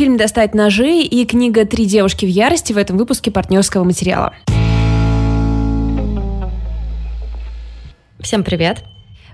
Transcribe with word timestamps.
фильм 0.00 0.16
«Достать 0.16 0.54
ножи» 0.54 1.02
и 1.02 1.26
книга 1.26 1.66
«Три 1.66 1.84
девушки 1.84 2.24
в 2.24 2.28
ярости» 2.30 2.72
в 2.72 2.78
этом 2.78 2.96
выпуске 2.96 3.30
партнерского 3.30 3.84
материала. 3.84 4.32
Всем 8.18 8.42
привет! 8.42 8.82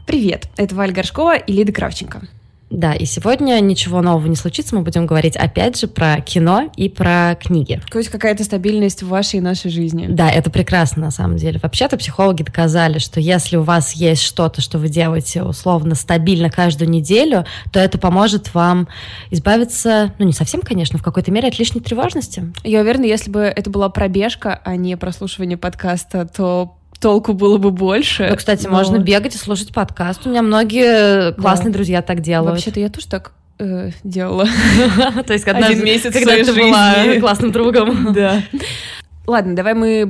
Привет, 0.08 0.48
это 0.56 0.74
Валь 0.74 0.90
Горшкова 0.90 1.36
и 1.36 1.52
Лида 1.52 1.70
Кравченко. 1.70 2.22
Да, 2.70 2.94
и 2.94 3.04
сегодня 3.04 3.60
ничего 3.60 4.02
нового 4.02 4.26
не 4.26 4.34
случится, 4.34 4.74
мы 4.74 4.82
будем 4.82 5.06
говорить 5.06 5.36
опять 5.36 5.78
же 5.78 5.86
про 5.86 6.20
кино 6.20 6.70
и 6.76 6.88
про 6.88 7.36
книги. 7.40 7.80
Хоть 7.92 8.08
какая-то 8.08 8.42
стабильность 8.42 9.02
в 9.02 9.08
вашей 9.08 9.36
и 9.36 9.40
нашей 9.40 9.70
жизни. 9.70 10.06
Да, 10.08 10.30
это 10.30 10.50
прекрасно 10.50 11.02
на 11.02 11.10
самом 11.10 11.36
деле. 11.36 11.60
Вообще-то 11.62 11.96
психологи 11.96 12.42
доказали, 12.42 12.98
что 12.98 13.20
если 13.20 13.56
у 13.56 13.62
вас 13.62 13.92
есть 13.92 14.22
что-то, 14.22 14.60
что 14.60 14.78
вы 14.78 14.88
делаете 14.88 15.44
условно 15.44 15.94
стабильно 15.94 16.50
каждую 16.50 16.90
неделю, 16.90 17.46
то 17.72 17.78
это 17.78 17.98
поможет 17.98 18.52
вам 18.52 18.88
избавиться, 19.30 20.12
ну 20.18 20.26
не 20.26 20.32
совсем, 20.32 20.60
конечно, 20.60 20.98
в 20.98 21.02
какой-то 21.02 21.30
мере 21.30 21.48
от 21.48 21.58
лишней 21.58 21.80
тревожности. 21.80 22.52
Я 22.64 22.80
уверена, 22.80 23.04
если 23.04 23.30
бы 23.30 23.40
это 23.42 23.70
была 23.70 23.88
пробежка, 23.90 24.60
а 24.64 24.74
не 24.76 24.96
прослушивание 24.96 25.56
подкаста, 25.56 26.26
то 26.26 26.76
толку 26.98 27.32
было 27.32 27.58
бы 27.58 27.70
больше. 27.70 28.28
Ну, 28.30 28.36
кстати, 28.36 28.66
но... 28.66 28.72
можно 28.72 28.98
бегать 28.98 29.34
и 29.34 29.38
слушать 29.38 29.72
подкаст. 29.72 30.26
У 30.26 30.30
меня 30.30 30.42
многие 30.42 31.32
классные 31.34 31.70
да. 31.70 31.74
друзья 31.74 32.02
так 32.02 32.20
делают. 32.20 32.52
Вообще-то 32.52 32.80
я 32.80 32.88
тоже 32.88 33.06
так 33.08 33.32
э, 33.58 33.90
делала. 34.04 34.46
То 35.26 35.32
есть 35.32 35.46
один 35.46 35.84
месяц, 35.84 36.12
когда 36.12 36.36
ты 36.36 36.52
была 36.52 37.20
классным 37.20 37.52
другом. 37.52 38.12
Да. 38.16 38.42
Ладно, 39.26 39.56
давай 39.56 39.74
мы 39.74 40.08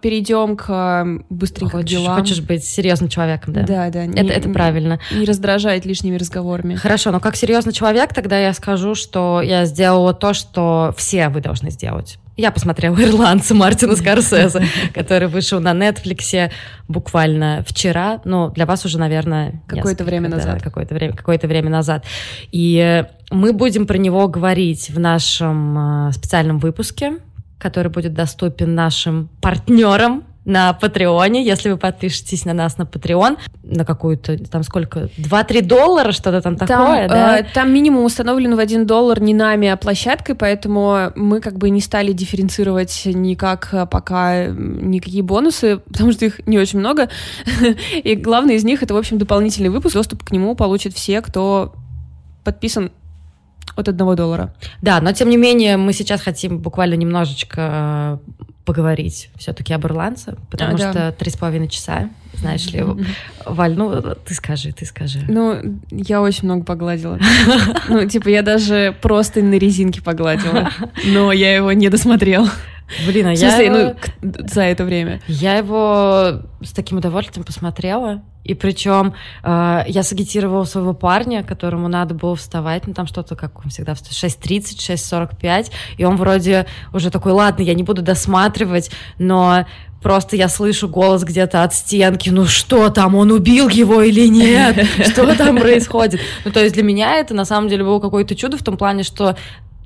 перейдем 0.00 0.56
к 0.56 1.04
быстренько 1.28 1.78
хочешь, 1.78 1.90
делам. 1.90 2.16
Хочешь 2.16 2.40
быть 2.40 2.64
серьезным 2.64 3.08
человеком, 3.08 3.52
да? 3.52 3.62
Да, 3.62 3.90
да. 3.90 4.04
Это, 4.04 4.22
не, 4.22 4.30
это 4.30 4.48
правильно. 4.50 5.00
Не 5.10 5.24
раздражать 5.24 5.84
лишними 5.84 6.16
разговорами. 6.16 6.76
Хорошо, 6.76 7.10
но 7.10 7.18
как 7.18 7.34
серьезный 7.34 7.72
человек, 7.72 8.14
тогда 8.14 8.38
я 8.38 8.52
скажу, 8.52 8.94
что 8.94 9.42
я 9.42 9.64
сделала 9.64 10.14
то, 10.14 10.32
что 10.32 10.94
все 10.96 11.28
вы 11.28 11.40
должны 11.40 11.70
сделать. 11.70 12.18
Я 12.36 12.50
посмотрела 12.50 12.96
«Ирландца» 13.02 13.54
Мартина 13.54 13.94
Скорсезе, 13.96 14.64
который 14.94 15.28
вышел 15.28 15.60
на 15.60 15.74
Нетфликсе 15.74 16.50
буквально 16.88 17.62
вчера, 17.66 18.22
ну, 18.24 18.50
для 18.50 18.64
вас 18.64 18.84
уже, 18.86 18.98
наверное... 18.98 19.62
Какое-то 19.66 20.04
время 20.04 20.30
назад. 20.30 20.54
Да, 20.54 20.60
какое-то 20.60 20.94
время, 20.94 21.14
какое-то 21.14 21.46
время 21.46 21.68
назад. 21.68 22.06
И 22.50 23.04
мы 23.30 23.52
будем 23.52 23.86
про 23.86 23.98
него 23.98 24.28
говорить 24.28 24.88
в 24.88 24.98
нашем 24.98 26.08
э, 26.08 26.12
специальном 26.12 26.58
выпуске, 26.58 27.18
который 27.58 27.88
будет 27.88 28.14
доступен 28.14 28.74
нашим 28.74 29.28
партнерам 29.42 30.24
на 30.44 30.72
Патреоне, 30.72 31.44
если 31.44 31.70
вы 31.70 31.76
подпишетесь 31.76 32.44
на 32.44 32.52
нас 32.52 32.76
на 32.76 32.84
Патреон, 32.84 33.36
на 33.62 33.84
какую-то, 33.84 34.36
там 34.48 34.64
сколько, 34.64 35.08
2-3 35.16 35.62
доллара, 35.62 36.12
что-то 36.12 36.40
там, 36.40 36.56
там 36.56 36.66
такое, 36.66 37.08
да? 37.08 37.38
Э, 37.38 37.44
там 37.54 37.72
минимум 37.72 38.04
установлен 38.04 38.56
в 38.56 38.58
1 38.58 38.86
доллар 38.86 39.20
не 39.20 39.34
нами, 39.34 39.68
а 39.68 39.76
площадкой, 39.76 40.34
поэтому 40.34 41.12
мы 41.14 41.40
как 41.40 41.58
бы 41.58 41.70
не 41.70 41.80
стали 41.80 42.12
дифференцировать 42.12 43.02
никак 43.06 43.68
э, 43.72 43.86
пока 43.86 44.46
никакие 44.46 45.22
бонусы, 45.22 45.78
потому 45.78 46.10
что 46.12 46.24
их 46.24 46.44
не 46.46 46.58
очень 46.58 46.80
много, 46.80 47.08
и 48.02 48.16
главный 48.16 48.56
из 48.56 48.64
них 48.64 48.82
это, 48.82 48.94
в 48.94 48.96
общем, 48.96 49.18
дополнительный 49.18 49.70
выпуск, 49.70 49.94
доступ 49.94 50.24
к 50.24 50.32
нему 50.32 50.56
получат 50.56 50.94
все, 50.94 51.20
кто 51.20 51.72
подписан 52.42 52.90
от 53.76 53.88
одного 53.88 54.14
доллара. 54.14 54.54
Да, 54.82 55.00
но 55.00 55.12
тем 55.12 55.30
не 55.30 55.36
менее 55.36 55.76
мы 55.76 55.92
сейчас 55.92 56.20
хотим 56.20 56.58
буквально 56.58 56.94
немножечко 56.94 58.20
э, 58.30 58.51
поговорить 58.64 59.30
все-таки 59.36 59.72
об 59.72 59.84
ирландце, 59.86 60.36
потому 60.50 60.74
а, 60.74 60.78
что 60.78 61.12
три 61.12 61.30
с 61.30 61.36
половиной 61.36 61.68
часа, 61.68 62.10
знаешь 62.34 62.66
ли, 62.66 62.84
Валь, 63.44 63.74
ну 63.74 64.14
ты 64.24 64.34
скажи, 64.34 64.72
ты 64.72 64.86
скажи. 64.86 65.20
Ну, 65.28 65.80
я 65.90 66.22
очень 66.22 66.44
много 66.44 66.64
погладила. 66.64 67.18
Ну, 67.88 68.08
типа, 68.08 68.28
я 68.28 68.42
даже 68.42 68.96
просто 69.02 69.42
на 69.42 69.54
резинке 69.54 70.00
погладила, 70.00 70.70
но 71.06 71.32
я 71.32 71.54
его 71.54 71.72
не 71.72 71.88
досмотрела. 71.88 72.48
Блин, 73.06 73.26
а 73.26 73.32
в 73.32 73.36
смысле, 73.36 73.64
я... 73.64 73.96
ну, 74.20 74.32
за 74.48 74.62
это 74.62 74.84
время. 74.84 75.20
Я 75.26 75.56
его 75.56 76.42
с 76.62 76.72
таким 76.72 76.98
удовольствием 76.98 77.44
посмотрела. 77.44 78.22
И 78.44 78.54
причем 78.54 79.14
э, 79.42 79.84
я 79.86 80.02
сагитировала 80.02 80.64
своего 80.64 80.94
парня, 80.94 81.42
которому 81.42 81.88
надо 81.88 82.14
было 82.14 82.34
вставать, 82.36 82.86
ну 82.86 82.94
там 82.94 83.06
что-то, 83.06 83.36
как 83.36 83.64
он 83.64 83.70
всегда, 83.70 83.92
6.30, 83.92 85.30
6.45, 85.40 85.70
и 85.96 86.04
он 86.04 86.16
вроде 86.16 86.66
уже 86.92 87.10
такой, 87.10 87.32
ладно, 87.32 87.62
я 87.62 87.74
не 87.74 87.82
буду 87.82 88.02
досматривать, 88.02 88.90
но 89.18 89.66
просто 90.02 90.36
я 90.36 90.48
слышу 90.48 90.88
голос 90.88 91.22
где-то 91.22 91.62
от 91.62 91.74
стенки, 91.74 92.28
ну 92.30 92.46
что 92.46 92.90
там, 92.90 93.14
он 93.14 93.30
убил 93.30 93.68
его 93.68 94.02
или 94.02 94.26
нет, 94.26 94.86
что 95.08 95.34
там 95.36 95.56
происходит. 95.60 96.20
Ну 96.44 96.50
то 96.50 96.60
есть 96.60 96.74
для 96.74 96.82
меня 96.82 97.14
это 97.14 97.34
на 97.34 97.44
самом 97.44 97.68
деле 97.68 97.84
было 97.84 98.00
какое-то 98.00 98.34
чудо 98.34 98.56
в 98.56 98.62
том 98.62 98.76
плане, 98.76 99.04
что 99.04 99.36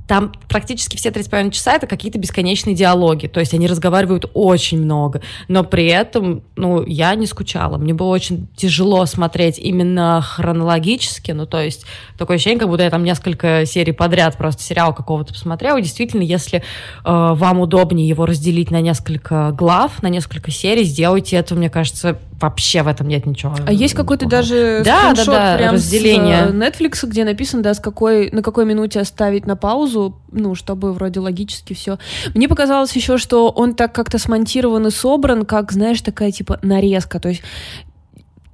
там 0.07 0.33
практически 0.49 0.97
все 0.97 1.11
3,5 1.11 1.51
часа 1.51 1.75
это 1.75 1.87
какие-то 1.87 2.19
бесконечные 2.19 2.75
диалоги, 2.75 3.27
то 3.27 3.41
есть 3.41 3.55
они 3.55 3.67
разговаривают 3.67 4.31
очень 4.35 4.81
много, 4.81 5.23
но 5.49 5.65
при 5.65 5.87
этом, 5.87 6.43
ну, 6.57 6.85
я 6.85 7.15
не 7.15 7.27
скучала, 7.27 7.77
мне 7.77 7.95
было 7.95 8.09
очень 8.09 8.49
тяжело 8.57 9.05
смотреть 9.07 9.59
именно 9.59 10.23
хронологически, 10.23 11.33
ну, 11.33 11.47
то 11.47 11.61
есть 11.61 11.87
такое 12.17 12.37
ощущение, 12.37 12.61
как 12.61 12.69
будто 12.69 12.85
я 12.85 12.91
там 12.91 13.05
несколько 13.05 13.67
серий 13.67 13.93
подряд 13.93 14.37
просто 14.37 14.63
сериал 14.63 14.95
какого-то 14.95 15.33
посмотрела, 15.33 15.81
действительно, 15.81 16.23
если 16.23 16.59
э, 16.59 16.63
вам 17.05 17.61
удобнее 17.61 18.09
его 18.09 18.27
разделить 18.27 18.71
на 18.71 18.81
несколько 18.81 19.51
глав, 19.53 20.03
на 20.03 20.09
несколько 20.09 20.51
серий, 20.51 20.85
сделайте 20.85 21.37
это, 21.37 21.55
мне 21.55 21.71
кажется, 21.71 22.19
вообще 22.41 22.83
в 22.83 22.89
этом 22.89 23.09
нет 23.09 23.27
ничего. 23.27 23.55
А 23.67 23.73
есть 23.73 23.95
какой-то 23.95 24.27
даже 24.27 24.83
да, 24.85 25.15
да, 25.15 25.25
да, 25.25 25.57
прям 25.57 25.75
разделение. 25.75 26.49
с 26.49 26.51
Netflix, 26.51 27.07
где 27.07 27.25
написано, 27.25 27.63
да, 27.63 27.75
с 27.75 27.81
какой, 27.81 28.31
на 28.31 28.43
какой 28.43 28.67
минуте 28.67 29.01
оставить 29.01 29.47
на 29.47 29.57
паузу, 29.57 29.96
ну, 30.33 30.55
чтобы 30.55 30.93
вроде 30.93 31.21
логически 31.21 31.73
все. 31.73 31.99
Мне 32.35 32.49
показалось 32.49 32.95
еще, 32.95 33.19
что 33.19 33.51
он 33.51 33.75
так 33.75 33.95
как-то 33.95 34.19
смонтирован 34.19 34.87
и 34.87 34.91
собран, 34.91 35.45
как, 35.45 35.73
знаешь, 35.73 36.01
такая 36.01 36.31
типа 36.31 36.59
нарезка. 36.63 37.21
То 37.21 37.29
есть 37.31 37.43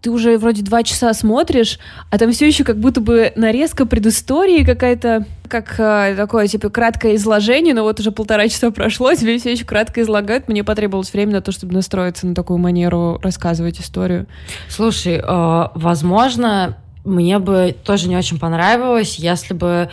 ты 0.03 0.11
уже 0.11 0.37
вроде 0.37 0.63
два 0.63 0.83
часа 0.83 1.15
смотришь, 1.15 1.79
а 2.11 2.19
там 2.19 2.33
все 2.33 2.47
еще 2.47 2.65
как 2.65 2.77
будто 2.79 3.01
бы 3.01 3.33
нарезка 3.37 3.87
предыстории 3.87 4.65
какая-то, 4.65 5.25
как 5.49 5.79
э, 5.79 6.15
такое, 6.17 6.49
типа, 6.49 6.71
краткое 6.71 7.15
изложение, 7.15 7.73
но 7.73 7.85
вот 7.85 8.01
уже 8.01 8.11
полтора 8.11 8.49
часа 8.49 8.73
прошло, 8.73 9.15
тебе 9.15 9.39
все 9.39 9.53
еще 9.53 9.65
кратко 9.65 10.03
излагают. 10.03 10.49
Мне 10.49 10.65
потребовалось 10.65 11.13
время 11.13 11.35
на 11.35 11.41
то, 11.41 11.53
чтобы 11.53 11.75
настроиться 11.75 12.27
на 12.27 12.35
такую 12.35 12.59
манеру 12.59 13.21
рассказывать 13.23 13.81
историю. 13.81 14.27
Слушай, 14.69 15.23
э, 15.23 15.69
возможно, 15.75 16.77
мне 17.05 17.39
бы 17.39 17.75
тоже 17.85 18.09
не 18.09 18.17
очень 18.17 18.39
понравилось, 18.39 19.17
если 19.17 19.55
бы 19.55 19.89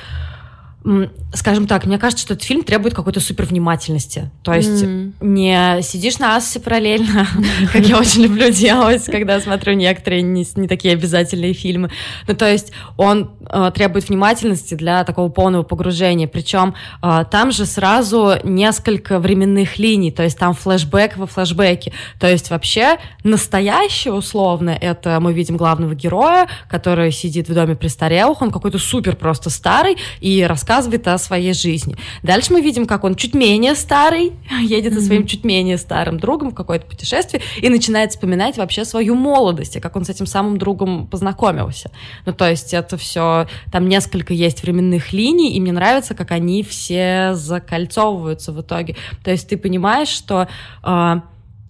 скажем 1.34 1.68
так, 1.68 1.86
мне 1.86 1.98
кажется, 1.98 2.24
что 2.24 2.34
этот 2.34 2.46
фильм 2.46 2.64
требует 2.64 2.94
какой-то 2.94 3.20
супер 3.20 3.46
внимательности. 3.46 4.32
То 4.44 4.54
есть 4.54 4.84
mm. 4.84 5.14
не 5.20 5.82
сидишь 5.82 6.20
на 6.20 6.38
ассе 6.38 6.60
параллельно, 6.60 7.28
как 7.74 7.86
я 7.86 8.00
очень 8.00 8.24
люблю 8.24 8.50
делать, 8.50 9.04
когда 9.06 9.40
смотрю 9.42 9.74
некоторые 9.74 10.22
не, 10.22 10.48
не 10.56 10.68
такие 10.68 10.94
обязательные 10.94 11.54
фильмы. 11.54 11.92
Ну, 12.28 12.36
то 12.36 12.50
есть 12.50 12.72
он 12.96 13.32
требует 13.74 14.10
внимательности 14.10 14.76
для 14.76 15.04
такого 15.04 15.30
полного 15.30 15.64
погружения. 15.64 16.28
Причем 16.28 16.76
э, 17.02 17.26
там 17.30 17.52
же 17.52 17.66
сразу 17.66 18.36
несколько 18.44 19.20
временных 19.20 19.78
линий, 19.80 20.12
то 20.12 20.24
есть 20.24 20.38
там 20.38 20.54
флешбэк 20.54 21.18
во 21.18 21.26
флешбеке. 21.28 21.94
То 22.20 22.30
есть 22.30 22.50
вообще 22.50 22.98
настоящее 23.24 24.14
условно 24.14 24.78
это 24.80 25.20
мы 25.20 25.34
видим 25.34 25.58
главного 25.58 25.96
героя, 25.96 26.48
который 26.70 27.12
сидит 27.12 27.50
в 27.50 27.54
доме 27.54 27.76
престарелых, 27.76 28.42
он 28.42 28.52
какой-то 28.52 28.80
супер 28.80 29.16
просто 29.16 29.50
старый 29.50 29.98
и 30.20 30.44
рассказывает 30.44 31.08
о 31.08 31.18
своей 31.18 31.54
жизни. 31.54 31.96
Дальше 32.24 32.54
мы 32.54 32.62
видим, 32.62 32.86
как 32.86 33.04
он 33.04 33.16
чуть 33.16 33.34
менее 33.34 33.76
старый, 33.76 34.34
едет 34.62 34.94
со 34.94 35.02
своим 35.02 35.26
чуть 35.26 35.44
менее 35.44 35.78
старым 35.78 36.20
другом 36.20 36.52
в 36.52 36.56
какое-то 36.56 36.86
путешествие 36.86 37.42
и 37.62 37.70
начинает 37.70 38.12
вспоминать 38.12 38.58
вообще 38.58 38.86
свою 38.86 39.16
молодость, 39.16 39.76
и 39.76 39.80
как 39.80 39.96
он 39.96 40.06
с 40.06 40.10
этим 40.10 40.26
самым 40.26 40.58
другом 40.58 41.08
познакомился. 41.08 41.92
Ну, 42.26 42.34
то 42.34 42.50
есть 42.50 42.74
это 42.74 42.98
все, 42.98 43.39
там 43.72 43.88
несколько 43.88 44.34
есть 44.34 44.64
временных 44.64 45.14
линий, 45.14 45.56
и 45.56 45.60
мне 45.62 45.72
нравится, 45.72 46.16
как 46.16 46.32
они 46.32 46.64
все 46.64 47.32
закольцовываются 47.34 48.52
в 48.52 48.62
итоге. 48.62 48.96
То 49.24 49.32
есть 49.32 49.50
ты 49.50 49.58
понимаешь, 49.58 50.10
что 50.10 50.48
э, 50.84 51.16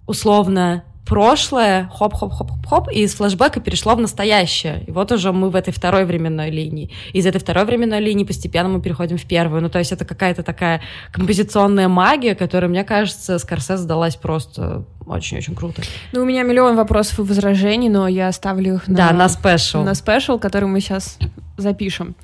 условно 0.06 0.84
прошлое, 1.10 1.90
хоп-хоп-хоп-хоп, 1.92 2.88
и 2.92 3.02
из 3.02 3.14
флешбека 3.14 3.58
перешло 3.60 3.96
в 3.96 4.00
настоящее. 4.00 4.84
И 4.86 4.92
вот 4.92 5.10
уже 5.10 5.32
мы 5.32 5.50
в 5.50 5.56
этой 5.56 5.72
второй 5.72 6.04
временной 6.04 6.50
линии. 6.50 6.92
Из 7.12 7.26
этой 7.26 7.38
второй 7.38 7.64
временной 7.64 7.98
линии 8.00 8.22
постепенно 8.22 8.68
мы 8.68 8.80
переходим 8.80 9.18
в 9.18 9.24
первую. 9.24 9.60
Ну, 9.60 9.68
то 9.68 9.80
есть 9.80 9.90
это 9.90 10.04
какая-то 10.04 10.44
такая 10.44 10.82
композиционная 11.10 11.88
магия, 11.88 12.36
которая, 12.36 12.70
мне 12.70 12.84
кажется, 12.84 13.40
Скорсезе 13.40 13.78
удалась 13.78 14.14
просто 14.14 14.84
очень-очень 15.10 15.54
круто. 15.54 15.82
Ну, 16.12 16.22
у 16.22 16.24
меня 16.24 16.42
миллион 16.42 16.76
вопросов 16.76 17.18
и 17.18 17.22
возражений, 17.22 17.88
но 17.88 18.08
я 18.08 18.28
оставлю 18.28 18.76
их 18.76 18.88
на... 18.88 18.96
Да, 18.96 19.12
на 19.12 19.28
special. 19.28 19.82
На 19.82 19.94
special, 19.94 20.38
который 20.38 20.68
мы 20.68 20.80
сейчас 20.80 21.18
запишем. 21.60 22.16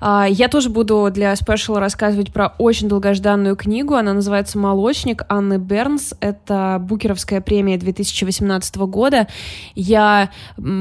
А, 0.00 0.26
я 0.28 0.48
тоже 0.48 0.70
буду 0.70 1.10
для 1.12 1.34
спешла 1.36 1.80
рассказывать 1.80 2.32
про 2.32 2.54
очень 2.58 2.88
долгожданную 2.88 3.56
книгу. 3.56 3.94
Она 3.94 4.14
называется 4.14 4.58
«Молочник» 4.58 5.24
Анны 5.28 5.58
Бернс. 5.58 6.14
Это 6.20 6.78
Букеровская 6.80 7.40
премия 7.40 7.76
2018 7.76 8.76
года. 8.76 9.26
Я 9.74 10.30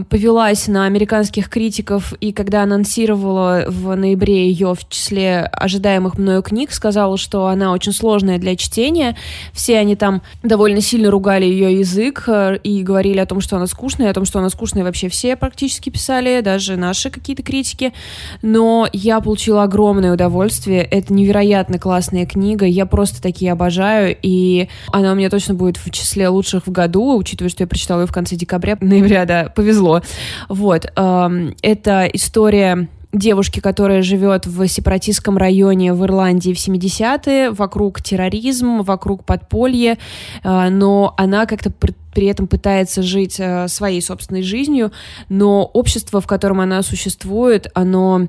повелась 0.09 0.67
на 0.67 0.85
американских 0.85 1.49
критиков, 1.49 2.13
и 2.13 2.31
когда 2.31 2.63
анонсировала 2.63 3.65
в 3.67 3.95
ноябре 3.95 4.47
ее 4.49 4.73
в 4.75 4.87
числе 4.87 5.41
ожидаемых 5.41 6.17
мною 6.17 6.41
книг, 6.41 6.71
сказала, 6.71 7.17
что 7.17 7.47
она 7.47 7.71
очень 7.71 7.93
сложная 7.93 8.37
для 8.37 8.55
чтения. 8.55 9.17
Все 9.53 9.77
они 9.79 9.95
там 9.95 10.21
довольно 10.43 10.81
сильно 10.81 11.09
ругали 11.09 11.44
ее 11.45 11.79
язык 11.79 12.23
э, 12.27 12.57
и 12.63 12.83
говорили 12.83 13.19
о 13.19 13.25
том, 13.25 13.41
что 13.41 13.55
она 13.57 13.67
скучная, 13.67 14.11
о 14.11 14.13
том, 14.13 14.25
что 14.25 14.39
она 14.39 14.49
скучная 14.49 14.83
вообще 14.83 15.09
все 15.09 15.35
практически 15.35 15.89
писали, 15.89 16.41
даже 16.41 16.75
наши 16.75 17.09
какие-то 17.09 17.43
критики 17.43 17.93
но 18.41 18.87
я 18.93 19.19
получила 19.21 19.63
огромное 19.63 20.13
удовольствие. 20.13 20.83
Это 20.83 21.13
невероятно 21.13 21.79
классная 21.79 22.25
книга, 22.25 22.65
я 22.65 22.85
просто 22.85 23.21
такие 23.21 23.51
обожаю, 23.51 24.15
и 24.21 24.69
она 24.91 25.11
у 25.11 25.15
меня 25.15 25.29
точно 25.29 25.53
будет 25.53 25.77
в 25.77 25.89
числе 25.91 26.27
лучших 26.29 26.67
в 26.67 26.71
году, 26.71 27.17
учитывая, 27.17 27.49
что 27.49 27.63
я 27.63 27.67
прочитала 27.67 28.01
ее 28.01 28.07
в 28.07 28.13
конце 28.13 28.35
декабря, 28.35 28.77
ноября, 28.81 29.25
да, 29.25 29.51
повезло. 29.55 30.01
Вот. 30.49 30.85
Это 30.95 32.09
история 32.13 32.87
девушки, 33.17 33.59
которая 33.59 34.01
живет 34.01 34.45
в 34.45 34.67
сепаратистском 34.67 35.37
районе 35.37 35.93
в 35.93 36.03
Ирландии 36.03 36.53
в 36.53 36.57
70-е, 36.57 37.51
вокруг 37.51 38.01
терроризм, 38.01 38.81
вокруг 38.81 39.23
подполье, 39.23 39.97
а, 40.43 40.69
но 40.69 41.13
она 41.17 41.45
как-то 41.45 41.71
при 41.71 42.27
этом 42.27 42.47
пытается 42.47 43.03
жить 43.03 43.39
а, 43.39 43.67
своей 43.67 44.01
собственной 44.01 44.41
жизнью, 44.41 44.91
но 45.29 45.65
общество, 45.65 46.21
в 46.21 46.27
котором 46.27 46.61
она 46.61 46.81
существует, 46.81 47.67
оно 47.73 48.27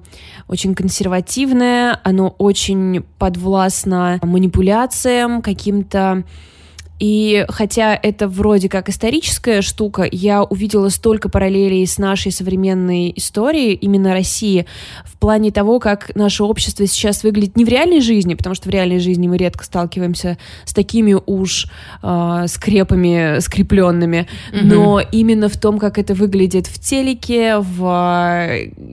очень 0.48 0.74
консервативное, 0.74 2.00
оно 2.02 2.34
очень 2.38 3.04
подвластно 3.18 4.18
манипуляциям, 4.22 5.42
каким-то 5.42 6.24
и 6.98 7.44
хотя 7.48 7.98
это 8.00 8.26
вроде 8.26 8.68
как 8.68 8.88
историческая 8.88 9.60
штука, 9.60 10.06
я 10.10 10.42
увидела 10.42 10.88
столько 10.88 11.28
параллелей 11.28 11.86
с 11.86 11.98
нашей 11.98 12.32
современной 12.32 13.12
историей, 13.16 13.74
именно 13.74 14.12
России, 14.12 14.66
в 15.04 15.18
плане 15.18 15.50
того, 15.50 15.78
как 15.78 16.14
наше 16.14 16.42
общество 16.44 16.86
сейчас 16.86 17.22
выглядит 17.22 17.56
не 17.56 17.64
в 17.64 17.68
реальной 17.68 18.00
жизни, 18.00 18.34
потому 18.34 18.54
что 18.54 18.68
в 18.68 18.72
реальной 18.72 18.98
жизни 18.98 19.28
мы 19.28 19.36
редко 19.36 19.64
сталкиваемся 19.64 20.38
с 20.64 20.72
такими 20.72 21.16
уж 21.26 21.66
э, 22.02 22.44
скрепами 22.48 23.40
скрепленными, 23.40 24.26
mm-hmm. 24.52 24.62
но 24.62 25.00
именно 25.00 25.48
в 25.48 25.56
том, 25.58 25.78
как 25.78 25.98
это 25.98 26.14
выглядит 26.14 26.66
в 26.66 26.80
телеке, 26.80 27.58
в 27.58 28.40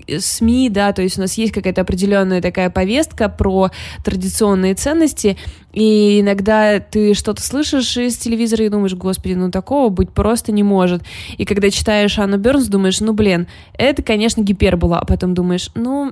э, 0.07 0.19
СМИ, 0.19 0.69
да, 0.69 0.91
то 0.91 1.01
есть 1.01 1.17
у 1.17 1.21
нас 1.21 1.35
есть 1.35 1.53
какая-то 1.53 1.81
определенная 1.81 2.41
такая 2.41 2.69
повестка 2.69 3.29
про 3.29 3.71
традиционные 4.03 4.75
ценности, 4.75 5.37
и 5.73 6.21
иногда 6.21 6.79
ты 6.79 7.15
что-то 7.15 7.41
слышишь 7.41 7.97
из 7.97 8.17
телевизора 8.17 8.65
и 8.65 8.69
думаешь, 8.69 8.93
господи, 8.93 9.33
ну 9.33 9.49
такого 9.51 9.89
быть 9.89 10.11
просто 10.11 10.51
не 10.51 10.63
может. 10.63 11.01
И 11.37 11.45
когда 11.45 11.69
читаешь 11.71 12.19
Анну 12.19 12.37
Бернс, 12.37 12.67
думаешь, 12.67 13.01
ну 13.01 13.13
блин, 13.13 13.47
это, 13.73 14.03
конечно, 14.03 14.41
гипербола. 14.41 14.99
А 14.99 15.05
потом 15.05 15.33
думаешь, 15.33 15.71
ну, 15.73 16.11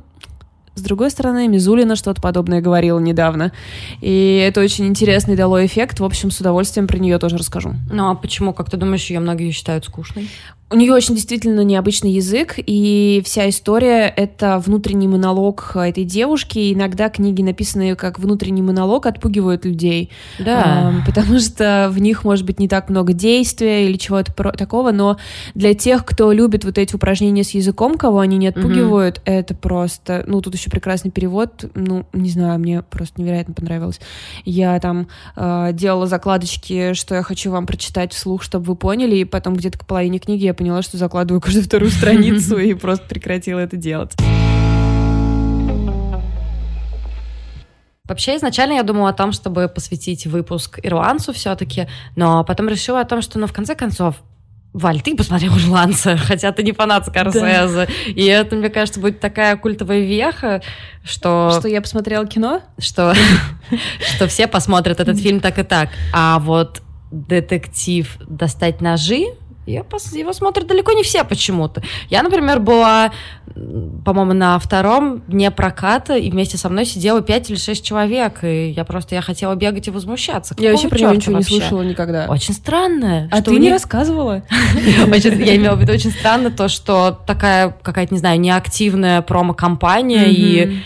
с 0.73 0.81
другой 0.81 1.11
стороны, 1.11 1.47
Мизулина 1.47 1.95
что-то 1.95 2.21
подобное 2.21 2.61
говорила 2.61 2.97
недавно. 2.97 3.51
И 3.99 4.43
это 4.47 4.61
очень 4.61 4.87
интересный 4.87 5.35
дало 5.35 5.63
эффект. 5.63 5.99
В 5.99 6.05
общем, 6.05 6.31
с 6.31 6.39
удовольствием 6.39 6.87
про 6.87 6.97
нее 6.97 7.19
тоже 7.19 7.37
расскажу. 7.37 7.75
Ну 7.91 8.09
а 8.09 8.15
почему, 8.15 8.53
как 8.53 8.69
ты 8.69 8.77
думаешь, 8.77 9.05
ее 9.09 9.19
многие 9.19 9.51
считают 9.51 9.85
скучной? 9.85 10.27
У 10.71 10.75
нее 10.77 10.93
очень 10.93 11.15
действительно 11.15 11.65
необычный 11.65 12.11
язык, 12.11 12.53
и 12.57 13.21
вся 13.25 13.49
история— 13.49 14.07
это 14.15 14.57
внутренний 14.57 15.09
монолог 15.09 15.75
этой 15.75 16.05
девушки. 16.05 16.59
И 16.59 16.73
иногда 16.73 17.09
книги, 17.09 17.41
написанные 17.41 17.97
как 17.97 18.19
внутренний 18.19 18.61
монолог, 18.61 19.05
отпугивают 19.05 19.65
людей. 19.65 20.09
Да. 20.39 20.93
Э, 20.93 21.05
потому 21.05 21.39
что 21.39 21.89
в 21.91 21.99
них 21.99 22.23
может 22.23 22.45
быть 22.45 22.57
не 22.57 22.69
так 22.69 22.89
много 22.89 23.11
действия 23.11 23.85
или 23.85 23.97
чего-то 23.97 24.31
такого, 24.53 24.91
но 24.93 25.17
для 25.55 25.73
тех, 25.73 26.05
кто 26.05 26.31
любит 26.31 26.63
вот 26.63 26.77
эти 26.77 26.95
упражнения 26.95 27.43
с 27.43 27.49
языком, 27.49 27.97
кого 27.97 28.19
они 28.19 28.37
не 28.37 28.47
отпугивают, 28.47 29.17
угу. 29.17 29.23
это 29.25 29.53
просто... 29.53 30.23
Ну, 30.25 30.39
тут 30.39 30.55
еще 30.55 30.69
прекрасный 30.69 31.11
перевод. 31.11 31.65
Ну, 31.75 32.05
не 32.13 32.29
знаю, 32.29 32.59
мне 32.59 32.81
просто 32.81 33.19
невероятно 33.19 33.53
понравилось. 33.53 33.99
Я 34.45 34.79
там 34.79 35.09
э, 35.35 35.71
делала 35.73 36.07
закладочки, 36.07 36.93
что 36.93 37.15
я 37.15 37.23
хочу 37.23 37.51
вам 37.51 37.65
прочитать 37.65 38.13
вслух, 38.13 38.41
чтобы 38.41 38.67
вы 38.67 38.75
поняли, 38.77 39.17
и 39.17 39.25
потом 39.25 39.57
где-то 39.57 39.77
к 39.77 39.85
половине 39.85 40.19
книги 40.19 40.45
я 40.45 40.53
поняла, 40.61 40.83
что 40.83 40.95
закладываю 40.97 41.41
каждую 41.41 41.65
вторую 41.65 41.89
страницу 41.89 42.55
и 42.59 42.75
просто 42.75 43.03
прекратила 43.07 43.57
это 43.57 43.77
делать. 43.77 44.11
Вообще, 48.07 48.35
изначально 48.35 48.73
я 48.73 48.83
думала 48.83 49.09
о 49.09 49.13
том, 49.13 49.31
чтобы 49.31 49.67
посвятить 49.73 50.27
выпуск 50.27 50.79
ирландцу 50.83 51.33
все-таки, 51.33 51.87
но 52.15 52.43
потом 52.43 52.69
решила 52.69 52.99
о 52.99 53.05
том, 53.05 53.23
что, 53.23 53.39
ну, 53.39 53.47
в 53.47 53.53
конце 53.53 53.73
концов, 53.73 54.17
Валь, 54.73 55.01
ты 55.01 55.15
посмотрел 55.15 55.57
«Ирландца», 55.57 56.15
хотя 56.27 56.51
ты 56.51 56.61
не 56.61 56.73
фанат 56.73 57.07
Скорсезе. 57.07 57.87
Да. 57.87 57.87
И 58.05 58.25
это, 58.25 58.55
мне 58.55 58.69
кажется, 58.69 58.99
будет 58.99 59.19
такая 59.19 59.57
культовая 59.57 60.01
веха, 60.01 60.61
что... 61.03 61.55
Что 61.57 61.67
я 61.67 61.81
посмотрела 61.81 62.27
кино? 62.27 62.61
Что, 62.77 63.15
что 64.15 64.27
все 64.27 64.47
посмотрят 64.47 64.99
этот 64.99 65.19
фильм 65.19 65.39
так 65.39 65.57
и 65.57 65.63
так. 65.63 65.89
А 66.13 66.37
вот 66.37 66.83
детектив 67.11 68.15
«Достать 68.27 68.79
ножи» 68.79 69.25
его 69.65 70.33
смотрят 70.33 70.67
далеко 70.67 70.91
не 70.93 71.03
все 71.03 71.23
почему-то. 71.23 71.81
Я, 72.09 72.23
например, 72.23 72.59
была, 72.59 73.11
по-моему, 74.03 74.33
на 74.33 74.57
втором 74.59 75.21
дне 75.27 75.51
проката, 75.51 76.15
и 76.15 76.31
вместе 76.31 76.57
со 76.57 76.69
мной 76.69 76.85
сидело 76.85 77.21
пять 77.21 77.49
или 77.49 77.57
шесть 77.57 77.85
человек, 77.85 78.43
и 78.43 78.69
я 78.69 78.85
просто 78.85 79.15
я 79.15 79.21
хотела 79.21 79.55
бегать 79.55 79.87
и 79.87 79.91
возмущаться. 79.91 80.55
Какого 80.55 80.65
я 80.65 80.71
вообще 80.71 80.89
про 80.89 80.99
него 80.99 81.13
ничего 81.13 81.35
вообще? 81.35 81.53
не 81.53 81.59
слышала 81.59 81.81
никогда. 81.83 82.25
Очень 82.27 82.53
странно. 82.53 83.29
А 83.31 83.41
ты 83.41 83.51
не 83.57 83.71
рассказывала? 83.71 84.43
Я 84.81 85.55
имела 85.55 85.75
в 85.75 85.81
виду 85.81 85.93
очень 85.93 86.11
странно 86.11 86.51
то, 86.51 86.67
что 86.67 87.19
такая 87.25 87.75
какая-то, 87.81 88.13
не 88.13 88.19
знаю, 88.19 88.39
неактивная 88.39 89.21
промо-компания, 89.21 90.29
и 90.29 90.81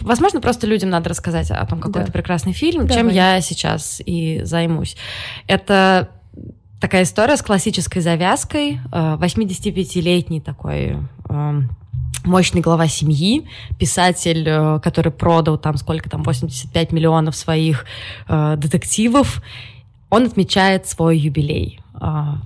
Возможно, 0.00 0.42
просто 0.42 0.66
людям 0.66 0.90
надо 0.90 1.08
рассказать 1.08 1.50
о 1.50 1.64
том, 1.64 1.80
какой 1.80 1.94
да. 1.94 2.02
это 2.02 2.12
прекрасный 2.12 2.52
фильм, 2.52 2.86
Давай. 2.86 3.02
чем 3.02 3.08
я 3.08 3.40
сейчас 3.40 4.02
и 4.04 4.42
займусь. 4.44 4.94
Это 5.46 6.10
такая 6.80 7.02
история 7.04 7.36
с 7.36 7.42
классической 7.42 8.00
завязкой. 8.00 8.80
85-летний 8.90 10.38
э, 10.38 10.42
такой 10.42 10.96
э, 11.28 11.60
мощный 12.24 12.62
глава 12.62 12.88
семьи, 12.88 13.46
писатель, 13.78 14.44
э, 14.48 14.80
который 14.82 15.12
продал 15.12 15.58
там 15.58 15.76
сколько 15.76 16.08
там, 16.08 16.22
85 16.22 16.92
миллионов 16.92 17.36
своих 17.36 17.84
детективов, 18.28 19.42
он 20.08 20.24
отмечает 20.24 20.88
свой 20.88 21.18
юбилей. 21.18 21.80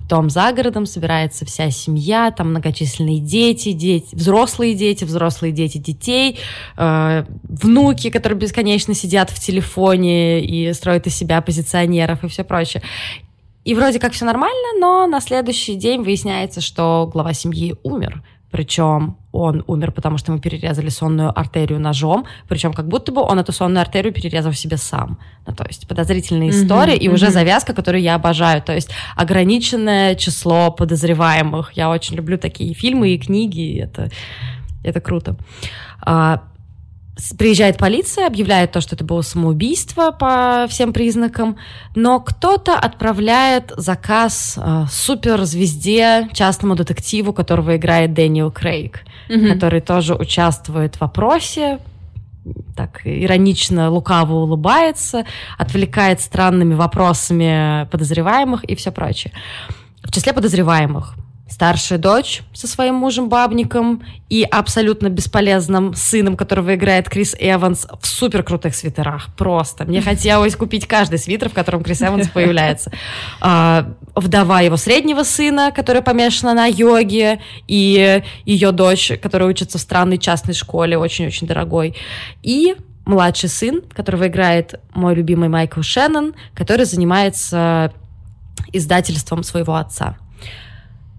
Дом 0.09 0.29
за 0.29 0.51
городом, 0.51 0.85
собирается 0.85 1.45
вся 1.45 1.71
семья, 1.71 2.29
там 2.29 2.49
многочисленные 2.49 3.19
дети, 3.19 3.71
дети, 3.71 4.13
взрослые 4.13 4.75
дети, 4.75 5.05
взрослые 5.05 5.53
дети 5.53 5.77
детей, 5.77 6.37
внуки, 6.75 8.09
которые 8.09 8.37
бесконечно 8.37 8.93
сидят 8.93 9.29
в 9.29 9.39
телефоне 9.39 10.41
и 10.43 10.73
строят 10.73 11.07
из 11.07 11.15
себя 11.15 11.37
оппозиционеров 11.37 12.25
и 12.25 12.27
все 12.27 12.43
прочее. 12.43 12.83
И 13.65 13.73
вроде 13.73 13.99
как 13.99 14.13
все 14.13 14.25
нормально, 14.25 14.79
но 14.79 15.07
на 15.07 15.19
следующий 15.19 15.75
день 15.75 16.03
выясняется, 16.03 16.61
что 16.61 17.09
глава 17.11 17.33
семьи 17.33 17.75
умер. 17.83 18.23
Причем 18.51 19.17
он 19.31 19.65
умер, 19.67 19.91
потому 19.91 20.17
что 20.17 20.31
ему 20.31 20.39
перерезали 20.39 20.87
сонную 20.87 21.37
артерию 21.37 21.79
ножом, 21.79 22.25
причем 22.47 22.73
как 22.73 22.87
будто 22.87 23.11
бы 23.11 23.21
он 23.21 23.39
эту 23.39 23.51
сонную 23.51 23.81
артерию 23.81 24.13
перерезал 24.13 24.53
себе 24.53 24.77
сам. 24.77 25.17
Ну, 25.45 25.53
то 25.53 25.65
есть 25.65 25.87
подозрительная 25.87 26.51
история 26.51 26.93
mm-hmm, 26.93 26.99
и 26.99 27.07
mm-hmm. 27.07 27.13
уже 27.13 27.31
завязка, 27.31 27.73
которую 27.73 28.01
я 28.01 28.15
обожаю. 28.15 28.61
То 28.61 28.73
есть 28.73 28.91
ограниченное 29.15 30.15
число 30.15 30.71
подозреваемых. 30.71 31.73
Я 31.73 31.89
очень 31.89 32.15
люблю 32.15 32.37
такие 32.37 32.73
фильмы 32.75 33.09
и 33.09 33.17
книги, 33.17 33.79
это, 33.81 34.09
это 34.83 35.01
круто. 35.01 35.35
Приезжает 37.37 37.77
полиция, 37.77 38.27
объявляет 38.27 38.73
то, 38.73 38.81
что 38.81 38.95
это 38.95 39.05
было 39.05 39.21
самоубийство 39.21 40.11
по 40.11 40.65
всем 40.69 40.91
признакам, 40.91 41.57
но 41.95 42.19
кто-то 42.19 42.77
отправляет 42.77 43.71
заказ 43.77 44.57
э, 44.57 44.85
суперзвезде, 44.91 46.27
частному 46.33 46.75
детективу, 46.75 47.31
которого 47.31 47.77
играет 47.77 48.13
Дэниел 48.13 48.51
Крейг, 48.51 49.05
mm-hmm. 49.29 49.53
который 49.53 49.79
тоже 49.79 50.13
участвует 50.15 50.97
в 50.97 51.03
опросе, 51.03 51.79
так 52.75 53.01
иронично, 53.05 53.89
лукаво 53.89 54.33
улыбается, 54.33 55.25
отвлекает 55.57 56.19
странными 56.19 56.73
вопросами 56.73 57.87
подозреваемых 57.91 58.65
и 58.65 58.75
все 58.75 58.91
прочее. 58.91 59.31
В 60.03 60.11
числе 60.11 60.33
подозреваемых 60.33 61.15
старшая 61.47 61.99
дочь 61.99 62.41
со 62.53 62.67
своим 62.67 62.95
мужем-бабником 62.95 64.03
и 64.29 64.43
абсолютно 64.43 65.09
бесполезным 65.09 65.93
сыном, 65.93 66.35
которого 66.35 66.73
играет 66.73 67.07
Крис 67.07 67.35
Эванс 67.37 67.87
в 68.01 68.07
супер 68.07 68.41
крутых 68.41 68.75
свитерах. 68.75 69.27
Просто. 69.37 69.85
Мне 69.85 70.01
хотелось 70.01 70.55
купить 70.55 70.87
каждый 70.87 71.19
свитер, 71.19 71.49
в 71.49 71.53
котором 71.53 71.83
Крис 71.83 72.01
Эванс 72.01 72.29
появляется. 72.29 72.91
А, 73.41 73.93
вдова 74.15 74.61
его 74.61 74.75
среднего 74.75 75.23
сына, 75.23 75.71
которая 75.71 76.01
помешана 76.01 76.55
на 76.55 76.65
йоге, 76.65 77.41
и 77.67 78.23
ее 78.45 78.71
дочь, 78.71 79.11
которая 79.21 79.47
учится 79.47 79.77
в 79.77 79.81
странной 79.81 80.17
частной 80.17 80.55
школе, 80.55 80.97
очень-очень 80.97 81.45
дорогой. 81.45 81.95
И 82.41 82.75
младший 83.05 83.49
сын, 83.49 83.83
которого 83.93 84.27
играет 84.27 84.79
мой 84.95 85.13
любимый 85.13 85.49
Майкл 85.49 85.83
Шеннон, 85.83 86.33
который 86.55 86.85
занимается 86.85 87.93
издательством 88.73 89.43
своего 89.43 89.75
отца 89.75 90.17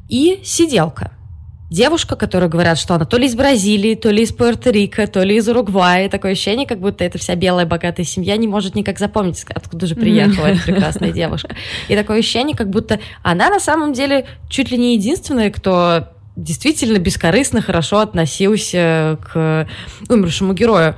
и 0.08 0.40
сиделка. 0.44 1.12
Девушка, 1.68 2.14
которую 2.14 2.48
говорят, 2.48 2.78
что 2.78 2.94
она 2.94 3.06
то 3.06 3.16
ли 3.16 3.26
из 3.26 3.34
Бразилии, 3.34 3.96
то 3.96 4.10
ли 4.10 4.22
из 4.22 4.32
Пуэрто-Рико, 4.32 5.08
то 5.08 5.24
ли 5.24 5.36
из 5.36 5.48
Уругвая. 5.48 6.08
Такое 6.08 6.32
ощущение, 6.32 6.64
как 6.64 6.78
будто 6.78 7.02
эта 7.02 7.18
вся 7.18 7.34
белая 7.34 7.66
богатая 7.66 8.04
семья 8.04 8.36
не 8.36 8.46
может 8.46 8.76
никак 8.76 9.00
запомнить, 9.00 9.44
откуда 9.52 9.86
же 9.86 9.96
приехала 9.96 10.46
эта 10.46 10.62
прекрасная 10.62 11.10
девушка. 11.10 11.56
И 11.88 11.96
такое 11.96 12.20
ощущение, 12.20 12.56
как 12.56 12.70
будто 12.70 13.00
она 13.24 13.50
на 13.50 13.58
самом 13.58 13.94
деле 13.94 14.26
чуть 14.48 14.70
ли 14.70 14.78
не 14.78 14.94
единственная, 14.94 15.50
кто 15.50 16.08
действительно 16.36 16.98
бескорыстно 16.98 17.60
хорошо 17.60 17.98
относился 17.98 19.18
к 19.32 19.66
умершему 20.08 20.52
герою. 20.52 20.94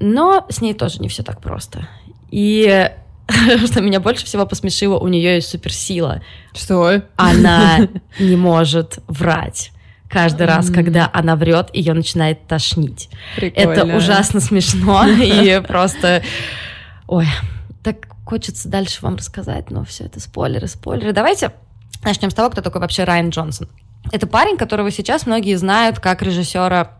Но 0.00 0.46
с 0.50 0.60
ней 0.60 0.74
тоже 0.74 0.98
не 0.98 1.08
все 1.08 1.22
так 1.22 1.40
просто. 1.40 1.88
И 2.30 2.90
что 3.66 3.80
меня 3.80 4.00
больше 4.00 4.24
всего 4.24 4.46
посмешило, 4.46 4.98
у 4.98 5.08
нее 5.08 5.36
есть 5.36 5.50
суперсила. 5.50 6.22
Что? 6.54 7.02
Она 7.16 7.88
не 8.18 8.36
может 8.36 9.00
врать. 9.06 9.72
Каждый 10.08 10.46
раз, 10.46 10.70
когда 10.70 11.10
она 11.12 11.36
врет, 11.36 11.68
ее 11.74 11.92
начинает 11.92 12.46
тошнить. 12.46 13.10
Прикольно. 13.36 13.70
Это 13.70 13.96
ужасно 13.96 14.40
смешно 14.40 15.06
и 15.22 15.60
просто... 15.66 16.22
Ой, 17.06 17.26
так 17.82 18.08
хочется 18.24 18.68
дальше 18.68 19.00
вам 19.02 19.16
рассказать, 19.16 19.70
но 19.70 19.84
все 19.84 20.04
это 20.04 20.18
спойлеры, 20.20 20.66
спойлеры. 20.66 21.12
Давайте 21.12 21.52
начнем 22.02 22.30
с 22.30 22.34
того, 22.34 22.48
кто 22.48 22.62
такой 22.62 22.80
вообще 22.80 23.04
Райан 23.04 23.28
Джонсон. 23.28 23.68
Это 24.10 24.26
парень, 24.26 24.56
которого 24.56 24.90
сейчас 24.90 25.26
многие 25.26 25.56
знают 25.56 25.98
как 25.98 26.22
режиссера 26.22 26.92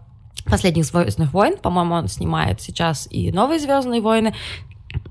последних 0.44 0.84
Звездных 0.84 1.32
войн. 1.32 1.56
По-моему, 1.56 1.94
он 1.94 2.08
снимает 2.08 2.60
сейчас 2.60 3.08
и 3.10 3.32
новые 3.32 3.58
Звездные 3.58 4.02
войны 4.02 4.34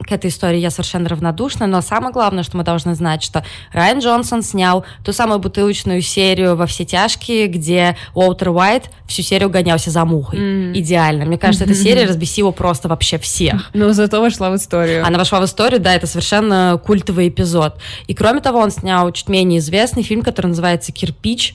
к 0.07 0.11
этой 0.11 0.29
истории 0.29 0.59
я 0.59 0.71
совершенно 0.71 1.09
равнодушна, 1.09 1.67
но 1.67 1.81
самое 1.81 2.11
главное, 2.11 2.43
что 2.43 2.57
мы 2.57 2.63
должны 2.63 2.95
знать, 2.95 3.21
что 3.23 3.43
Райан 3.73 3.99
Джонсон 3.99 4.41
снял 4.41 4.85
ту 5.03 5.13
самую 5.13 5.39
бутылочную 5.39 6.01
серию 6.01 6.55
во 6.55 6.65
все 6.65 6.85
тяжкие, 6.85 7.47
где 7.47 7.97
Уолтер 8.15 8.49
Уайт 8.49 8.89
всю 9.07 9.21
серию 9.21 9.49
гонялся 9.49 9.91
за 9.91 10.05
мухой. 10.05 10.39
Mm. 10.39 10.73
Идеально. 10.79 11.25
Мне 11.25 11.37
кажется, 11.37 11.65
эта 11.65 11.75
серия 11.75 12.05
разбесила 12.05 12.51
просто 12.51 12.87
вообще 12.87 13.17
всех. 13.17 13.69
Но 13.73 13.93
зато 13.93 14.21
вошла 14.21 14.49
в 14.49 14.55
историю. 14.55 15.05
Она 15.05 15.17
вошла 15.17 15.41
в 15.41 15.45
историю, 15.45 15.79
да, 15.79 15.93
это 15.93 16.07
совершенно 16.07 16.79
культовый 16.83 17.27
эпизод. 17.29 17.77
И 18.07 18.13
кроме 18.13 18.39
того, 18.39 18.59
он 18.59 18.71
снял 18.71 19.11
чуть 19.11 19.29
менее 19.29 19.59
известный 19.59 20.03
фильм, 20.03 20.21
который 20.21 20.47
называется 20.47 20.91
«Кирпич», 20.91 21.53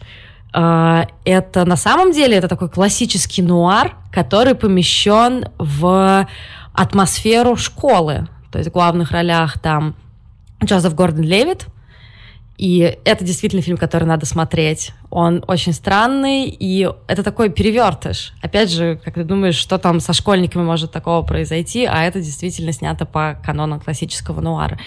а, 0.55 1.07
это 1.25 1.65
на 1.65 1.77
самом 1.77 2.13
деле 2.13 2.37
это 2.37 2.49
такой 2.49 2.69
классический 2.69 3.43
нуар, 3.43 3.97
который 4.11 4.55
помещен 4.55 5.47
в 5.59 6.29
атмосферу 6.75 7.57
школы. 7.57 8.29
То 8.53 8.59
есть 8.59 8.71
в 8.71 8.73
главных 8.73 9.11
ролях 9.11 9.59
там 9.59 9.97
Джозеф 10.63 10.95
Гордон 10.95 11.25
Левит, 11.25 11.67
и 12.59 12.97
это 13.05 13.25
действительно 13.25 13.63
фильм, 13.63 13.77
который 13.77 14.05
надо 14.05 14.27
смотреть. 14.27 14.93
Он 15.11 15.43
очень 15.49 15.73
странный, 15.73 16.49
и 16.49 16.89
это 17.09 17.25
такой 17.25 17.51
перевертыш. 17.51 18.35
Опять 18.41 18.71
же, 18.71 19.01
как 19.03 19.15
ты 19.15 19.25
думаешь, 19.25 19.57
что 19.57 19.79
там 19.79 19.99
со 19.99 20.13
школьниками 20.13 20.63
может 20.63 20.93
такого 20.93 21.23
произойти, 21.23 21.87
а 21.87 22.05
это 22.05 22.21
действительно 22.21 22.73
снято 22.73 23.07
по 23.07 23.37
канонам 23.45 23.81
классического 23.81 24.41
нуара. 24.41 24.79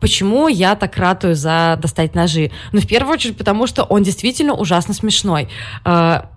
Почему 0.00 0.46
я 0.46 0.76
так 0.76 0.96
ратую 0.98 1.34
за 1.34 1.78
«Достать 1.80 2.14
ножи»? 2.14 2.52
Ну, 2.72 2.80
в 2.80 2.86
первую 2.86 3.14
очередь, 3.14 3.38
потому 3.38 3.66
что 3.66 3.82
он 3.82 4.02
действительно 4.02 4.52
ужасно 4.52 4.94
смешной 4.94 5.48
а, 5.84 6.30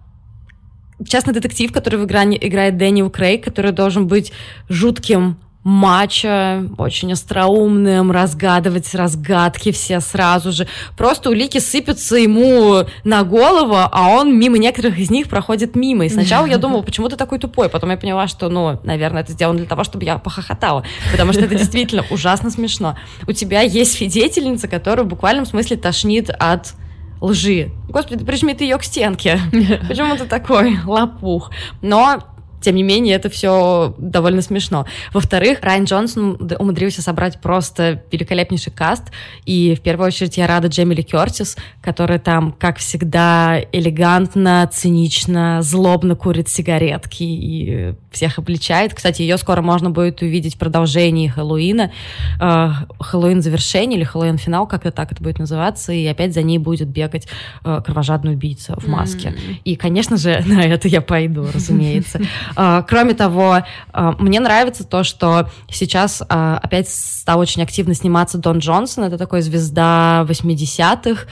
частный 1.07 1.33
детектив, 1.33 1.71
который 1.71 1.99
в 1.99 2.05
игре 2.05 2.37
играет 2.41 2.77
Дэниел 2.77 3.09
Крейг, 3.09 3.43
который 3.43 3.73
должен 3.73 4.07
быть 4.07 4.31
жутким 4.69 5.37
мачо, 5.63 6.63
очень 6.77 7.11
остроумным, 7.11 8.11
разгадывать 8.11 8.93
разгадки 8.95 9.71
все 9.71 9.99
сразу 9.99 10.51
же. 10.51 10.67
Просто 10.97 11.29
улики 11.29 11.59
сыпятся 11.59 12.15
ему 12.15 12.85
на 13.03 13.23
голову, 13.23 13.75
а 13.75 14.09
он 14.09 14.37
мимо 14.37 14.57
некоторых 14.57 14.97
из 14.97 15.09
них 15.09 15.27
проходит 15.27 15.75
мимо. 15.75 16.05
И 16.05 16.09
сначала 16.09 16.45
я 16.45 16.57
думала, 16.57 16.81
почему 16.81 17.09
ты 17.09 17.17
такой 17.17 17.39
тупой? 17.39 17.67
Потом 17.69 17.89
я 17.91 17.97
поняла, 17.97 18.27
что, 18.27 18.49
ну, 18.49 18.79
наверное, 18.83 19.21
это 19.21 19.33
сделано 19.33 19.59
для 19.59 19.67
того, 19.67 19.83
чтобы 19.83 20.05
я 20.05 20.17
похохотала. 20.17 20.85
Потому 21.11 21.33
что 21.33 21.41
это 21.41 21.55
действительно 21.55 22.05
ужасно 22.09 22.49
смешно. 22.51 22.97
У 23.27 23.33
тебя 23.33 23.61
есть 23.61 23.93
свидетельница, 23.93 24.67
которая 24.69 25.05
в 25.05 25.09
буквальном 25.09 25.45
смысле 25.45 25.75
тошнит 25.75 26.29
от 26.29 26.73
лжи. 27.19 27.71
Господи, 27.89 28.23
прижми 28.23 28.53
ты 28.53 28.63
ее 28.63 28.77
к 28.77 28.83
стенке. 28.83 29.39
Почему 29.87 30.15
ты 30.15 30.25
такой 30.25 30.79
лопух? 30.85 31.51
Но 31.81 32.23
тем 32.61 32.75
не 32.75 32.83
менее, 32.83 33.15
это 33.15 33.29
все 33.29 33.95
довольно 33.97 34.41
смешно. 34.41 34.85
Во-вторых, 35.13 35.59
Райан 35.61 35.85
Джонсон 35.85 36.37
умудрился 36.59 37.01
собрать 37.01 37.39
просто 37.39 38.03
великолепнейший 38.11 38.73
каст, 38.73 39.05
и 39.45 39.75
в 39.75 39.81
первую 39.81 40.07
очередь 40.07 40.37
я 40.37 40.47
рада 40.47 40.67
Джемили 40.67 41.01
Кертис, 41.01 41.57
которая 41.81 42.19
там, 42.19 42.51
как 42.51 42.77
всегда, 42.77 43.59
элегантно, 43.71 44.69
цинично, 44.71 45.61
злобно 45.61 46.15
курит 46.15 46.49
сигаретки 46.49 47.23
и 47.23 47.93
всех 48.11 48.39
обличает. 48.39 48.93
Кстати, 48.93 49.21
ее 49.21 49.37
скоро 49.37 49.61
можно 49.61 49.89
будет 49.89 50.21
увидеть 50.21 50.55
в 50.55 50.57
продолжении 50.57 51.27
Хэллоуина, 51.27 51.91
э, 52.39 52.69
Хэллоуин 52.99 53.41
завершение 53.41 53.97
или 53.97 54.03
Хэллоуин 54.03 54.37
финал, 54.37 54.67
как-то 54.67 54.91
так 54.91 55.11
это 55.11 55.21
будет 55.23 55.39
называться, 55.39 55.93
и 55.93 56.05
опять 56.05 56.33
за 56.33 56.41
ней 56.41 56.57
будет 56.57 56.87
бегать 56.87 57.27
э, 57.63 57.81
кровожадный 57.85 58.33
убийца 58.33 58.75
в 58.79 58.87
маске. 58.87 59.29
Mm-hmm. 59.29 59.55
И, 59.63 59.75
конечно 59.75 60.17
же, 60.17 60.43
на 60.45 60.61
это 60.65 60.87
я 60.87 61.01
пойду, 61.01 61.47
разумеется. 61.53 62.19
А, 62.55 62.81
кроме 62.83 63.13
того, 63.13 63.59
а, 63.91 64.11
мне 64.19 64.39
нравится 64.39 64.83
то, 64.83 65.03
что 65.03 65.49
сейчас 65.69 66.23
а, 66.27 66.59
опять 66.61 66.89
стал 66.89 67.39
очень 67.39 67.61
активно 67.61 67.93
сниматься 67.93 68.37
Дон 68.37 68.59
Джонсон. 68.59 69.05
Это 69.05 69.17
такой 69.17 69.41
звезда 69.41 70.25
80-х. 70.27 71.27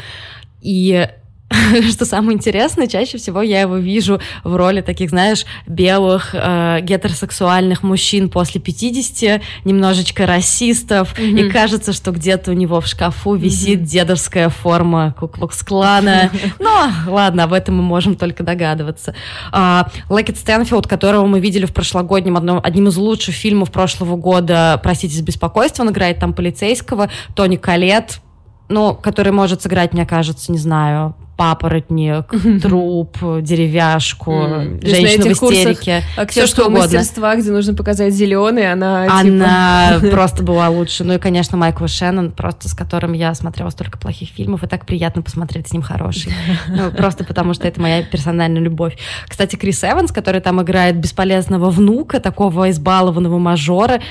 И 0.61 1.07
что 1.91 2.05
самое 2.05 2.35
интересное, 2.35 2.87
чаще 2.87 3.17
всего 3.17 3.41
я 3.41 3.61
его 3.61 3.77
вижу 3.77 4.19
в 4.43 4.55
роли 4.55 4.81
таких, 4.81 5.09
знаешь, 5.09 5.45
белых 5.65 6.31
э, 6.33 6.79
гетеросексуальных 6.81 7.83
мужчин 7.83 8.29
после 8.29 8.59
50, 8.59 9.41
немножечко 9.63 10.25
расистов, 10.25 11.17
mm-hmm. 11.17 11.47
и 11.47 11.49
кажется, 11.49 11.93
что 11.93 12.11
где-то 12.11 12.51
у 12.51 12.53
него 12.53 12.81
в 12.81 12.87
шкафу 12.87 13.35
висит 13.35 13.79
mm-hmm. 13.79 13.85
дедовская 13.85 14.49
форма 14.49 15.15
Куклукс-клана. 15.17 16.31
Но 16.59 16.89
ладно, 17.07 17.43
об 17.43 17.53
этом 17.53 17.77
мы 17.77 17.83
можем 17.83 18.15
только 18.15 18.43
догадываться. 18.43 19.15
Э, 19.53 19.83
Лэкет 20.09 20.37
Стэнфилд, 20.37 20.87
которого 20.87 21.25
мы 21.25 21.39
видели 21.39 21.65
в 21.65 21.73
прошлогоднем, 21.73 22.35
одном, 22.35 22.59
одним 22.61 22.89
из 22.89 22.97
лучших 22.97 23.35
фильмов 23.35 23.71
прошлого 23.71 24.17
года 24.17 24.79
«Простите 24.83 25.15
за 25.15 25.23
беспокойство», 25.23 25.83
он 25.83 25.91
играет 25.91 26.19
там 26.19 26.33
полицейского, 26.33 27.09
Тони 27.35 27.55
Калет, 27.55 28.19
ну, 28.67 28.93
который 28.95 29.31
может 29.31 29.61
сыграть, 29.61 29.93
мне 29.93 30.05
кажется, 30.05 30.51
не 30.51 30.57
знаю, 30.57 31.15
папоротник, 31.37 32.33
труп, 32.61 33.17
деревяшку, 33.41 34.31
mm. 34.31 34.85
женщину 34.85 35.25
в 35.25 35.31
истерике. 35.31 36.03
Все 36.29 36.47
что 36.47 36.63
угодно. 36.63 36.79
мастерства, 36.79 37.35
где 37.35 37.51
нужно 37.51 37.75
показать 37.75 38.13
зеленый, 38.13 38.71
она 38.71 39.05
Она 39.19 39.99
типа... 39.99 40.07
просто 40.11 40.43
была 40.43 40.69
лучше. 40.69 41.03
Ну 41.03 41.13
и, 41.13 41.17
конечно, 41.19 41.57
Майкл 41.57 41.85
Шеннон, 41.87 42.31
просто 42.31 42.69
с 42.69 42.73
которым 42.73 43.13
я 43.13 43.33
смотрела 43.35 43.69
столько 43.69 43.97
плохих 43.97 44.29
фильмов, 44.29 44.63
и 44.63 44.67
так 44.67 44.85
приятно 44.85 45.21
посмотреть 45.21 45.67
с 45.69 45.73
ним 45.73 45.81
хороший. 45.81 46.33
Ну, 46.67 46.91
просто 46.91 47.23
потому 47.23 47.53
что 47.53 47.67
это 47.67 47.79
моя 47.81 48.03
персональная 48.03 48.61
любовь. 48.61 48.97
Кстати, 49.27 49.55
Крис 49.55 49.83
Эванс, 49.83 50.11
который 50.11 50.41
там 50.41 50.61
играет 50.61 50.97
бесполезного 50.97 51.69
внука, 51.69 52.19
такого 52.19 52.69
избалованного 52.69 53.37
мажора, 53.37 54.01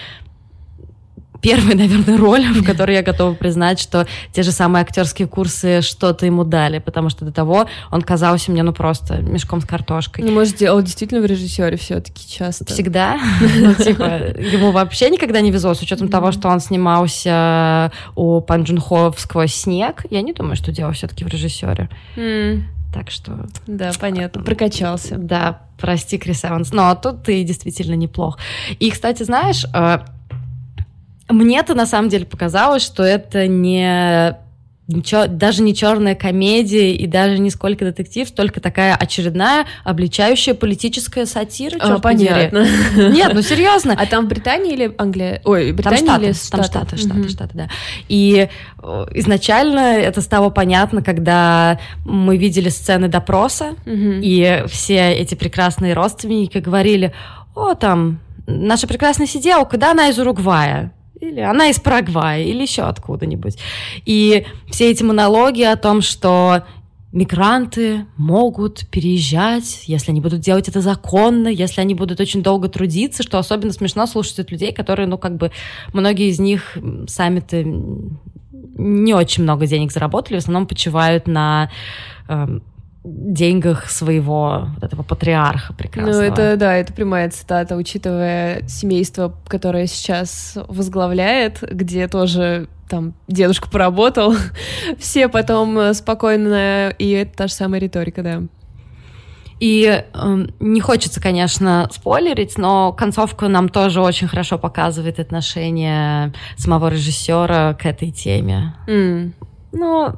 первая, 1.40 1.76
наверное, 1.76 2.16
роль, 2.16 2.44
в 2.44 2.64
которой 2.64 2.94
я 2.94 3.02
готова 3.02 3.34
признать, 3.34 3.78
что 3.78 4.06
те 4.32 4.42
же 4.42 4.52
самые 4.52 4.82
актерские 4.82 5.28
курсы 5.28 5.80
что-то 5.82 6.26
ему 6.26 6.44
дали, 6.44 6.78
потому 6.78 7.08
что 7.08 7.24
до 7.24 7.32
того 7.32 7.66
он 7.90 8.02
казался 8.02 8.50
мне, 8.50 8.62
ну, 8.62 8.72
просто 8.72 9.18
мешком 9.18 9.60
с 9.60 9.64
картошкой. 9.64 10.24
Ну, 10.24 10.32
может, 10.32 10.60
он 10.62 10.84
действительно 10.84 11.20
в 11.20 11.26
режиссере 11.26 11.76
все-таки 11.76 12.28
часто. 12.28 12.64
Всегда. 12.66 13.18
Ну, 13.56 13.74
типа, 13.74 14.38
ему 14.38 14.70
вообще 14.70 15.08
никогда 15.08 15.40
не 15.40 15.50
везло, 15.50 15.74
с 15.74 15.80
учетом 15.80 16.08
того, 16.08 16.30
что 16.30 16.48
он 16.48 16.60
снимался 16.60 17.90
у 18.14 18.40
Пан 18.40 18.64
Джун 18.64 18.78
Хо 18.78 19.14
«Сквозь 19.16 19.54
снег». 19.54 20.04
Я 20.10 20.22
не 20.22 20.32
думаю, 20.32 20.56
что 20.56 20.72
дело 20.72 20.92
все-таки 20.92 21.24
в 21.24 21.28
режиссере. 21.28 21.88
Так 22.92 23.10
что... 23.10 23.46
Да, 23.66 23.92
понятно, 24.00 24.42
прокачался. 24.42 25.16
Да, 25.18 25.60
прости, 25.78 26.16
Крис 26.16 26.44
Эванс. 26.44 26.72
Но 26.72 26.94
тут 26.94 27.24
ты 27.24 27.42
действительно 27.44 27.94
неплох. 27.94 28.38
И, 28.78 28.90
кстати, 28.90 29.22
знаешь, 29.22 29.66
э, 29.74 29.98
мне-то 31.28 31.74
на 31.74 31.86
самом 31.86 32.08
деле 32.08 32.26
показалось, 32.26 32.82
что 32.82 33.02
это 33.02 33.46
не 33.46 34.36
ничего, 34.88 35.26
даже 35.26 35.62
не 35.62 35.74
черная 35.74 36.14
комедия 36.14 36.94
и 36.94 37.06
даже 37.06 37.38
не 37.38 37.50
сколько 37.50 37.84
детектив, 37.84 38.30
только 38.30 38.60
такая 38.60 38.94
очередная 38.94 39.66
обличающая 39.84 40.54
политическая 40.54 41.26
сатира. 41.26 41.78
А, 41.80 41.98
понятно. 41.98 42.66
Нет, 42.96 43.32
ну 43.34 43.42
серьезно. 43.42 43.96
А 43.98 44.06
там 44.06 44.26
в 44.26 44.28
Британии 44.28 44.74
или 44.74 44.94
Англия? 44.96 45.40
Ой, 45.44 45.72
Британия 45.72 45.98
там 45.98 46.06
штаты, 46.06 46.24
или 46.26 46.32
Штаты? 46.32 46.50
Там 46.50 46.64
Штаты, 46.64 46.96
Штаты, 46.96 47.20
угу. 47.20 47.28
Штаты, 47.28 47.50
да. 47.54 47.68
И 48.08 48.48
э, 48.82 49.06
изначально 49.14 49.96
это 49.96 50.20
стало 50.20 50.50
понятно, 50.50 51.02
когда 51.02 51.80
мы 52.04 52.36
видели 52.36 52.68
сцены 52.68 53.08
допроса, 53.08 53.74
угу. 53.84 54.20
и 54.22 54.64
все 54.68 55.12
эти 55.12 55.34
прекрасные 55.34 55.94
родственники 55.94 56.58
говорили, 56.58 57.12
о, 57.54 57.74
там, 57.74 58.20
наша 58.46 58.86
прекрасная 58.86 59.26
сиделка, 59.26 59.76
да, 59.78 59.90
она 59.92 60.08
из 60.08 60.18
Уругвая 60.18 60.92
или 61.20 61.40
она 61.40 61.68
из 61.68 61.80
Парагвая, 61.80 62.42
или 62.42 62.62
еще 62.62 62.82
откуда-нибудь. 62.82 63.58
И 64.04 64.46
все 64.70 64.90
эти 64.90 65.02
монологи 65.02 65.62
о 65.62 65.76
том, 65.76 66.02
что 66.02 66.64
мигранты 67.12 68.06
могут 68.16 68.86
переезжать, 68.90 69.84
если 69.86 70.10
они 70.10 70.20
будут 70.20 70.40
делать 70.40 70.68
это 70.68 70.80
законно, 70.80 71.48
если 71.48 71.80
они 71.80 71.94
будут 71.94 72.20
очень 72.20 72.42
долго 72.42 72.68
трудиться, 72.68 73.22
что 73.22 73.38
особенно 73.38 73.72
смешно 73.72 74.06
слушать 74.06 74.40
от 74.40 74.50
людей, 74.50 74.72
которые, 74.72 75.06
ну, 75.06 75.16
как 75.16 75.36
бы, 75.36 75.50
многие 75.92 76.28
из 76.28 76.38
них 76.38 76.76
сами-то 77.08 77.62
не 78.78 79.14
очень 79.14 79.44
много 79.44 79.66
денег 79.66 79.92
заработали, 79.92 80.36
в 80.36 80.38
основном 80.38 80.66
почивают 80.66 81.26
на 81.26 81.70
э, 82.28 82.60
деньгах 83.06 83.88
своего 83.88 84.68
вот 84.74 84.82
этого 84.82 85.02
патриарха 85.02 85.72
прекрасного. 85.72 86.16
Ну, 86.16 86.22
это, 86.22 86.56
да, 86.56 86.74
это 86.74 86.92
прямая 86.92 87.30
цитата, 87.30 87.76
учитывая 87.76 88.66
семейство, 88.66 89.34
которое 89.46 89.86
сейчас 89.86 90.58
возглавляет, 90.68 91.62
где 91.62 92.08
тоже 92.08 92.68
там 92.88 93.14
дедушка 93.28 93.68
поработал, 93.70 94.34
все 94.98 95.28
потом 95.28 95.94
спокойно, 95.94 96.90
и 96.98 97.10
это 97.10 97.36
та 97.36 97.46
же 97.46 97.54
самая 97.54 97.80
риторика, 97.80 98.22
да. 98.22 98.42
И 99.58 100.04
э, 100.12 100.46
не 100.60 100.80
хочется, 100.80 101.20
конечно, 101.20 101.88
спойлерить, 101.90 102.58
но 102.58 102.92
концовка 102.92 103.48
нам 103.48 103.68
тоже 103.70 104.02
очень 104.02 104.28
хорошо 104.28 104.58
показывает 104.58 105.18
отношение 105.18 106.34
самого 106.56 106.88
режиссера 106.88 107.74
к 107.74 107.86
этой 107.86 108.10
теме. 108.10 108.74
Mm. 108.86 109.32
Ну, 109.76 110.14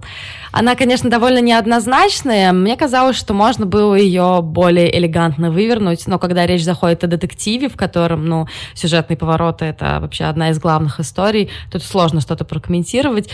она, 0.53 0.77
конечно, 0.77 1.11
довольно 1.11 1.41
неоднозначная. 1.41 2.53
Мне 2.53 2.77
казалось, 2.77 3.17
что 3.17 3.35
можно 3.35 3.67
было 3.67 3.97
ее 3.97 4.39
более 4.41 4.97
элегантно 4.97 5.51
вывернуть, 5.51 6.07
но 6.07 6.21
когда 6.21 6.47
речь 6.47 6.63
заходит 6.63 7.03
о 7.03 7.09
детективе, 7.09 7.69
в 7.69 7.77
котором, 7.77 8.25
ну, 8.27 8.47
сюжетные 8.75 9.17
повороты— 9.17 9.65
это 9.67 9.99
вообще 10.01 10.25
одна 10.25 10.51
из 10.51 10.61
главных 10.61 11.01
историй, 11.01 11.51
тут 11.73 11.83
сложно 11.83 12.21
что-то 12.21 12.45
прокомментировать. 12.45 13.31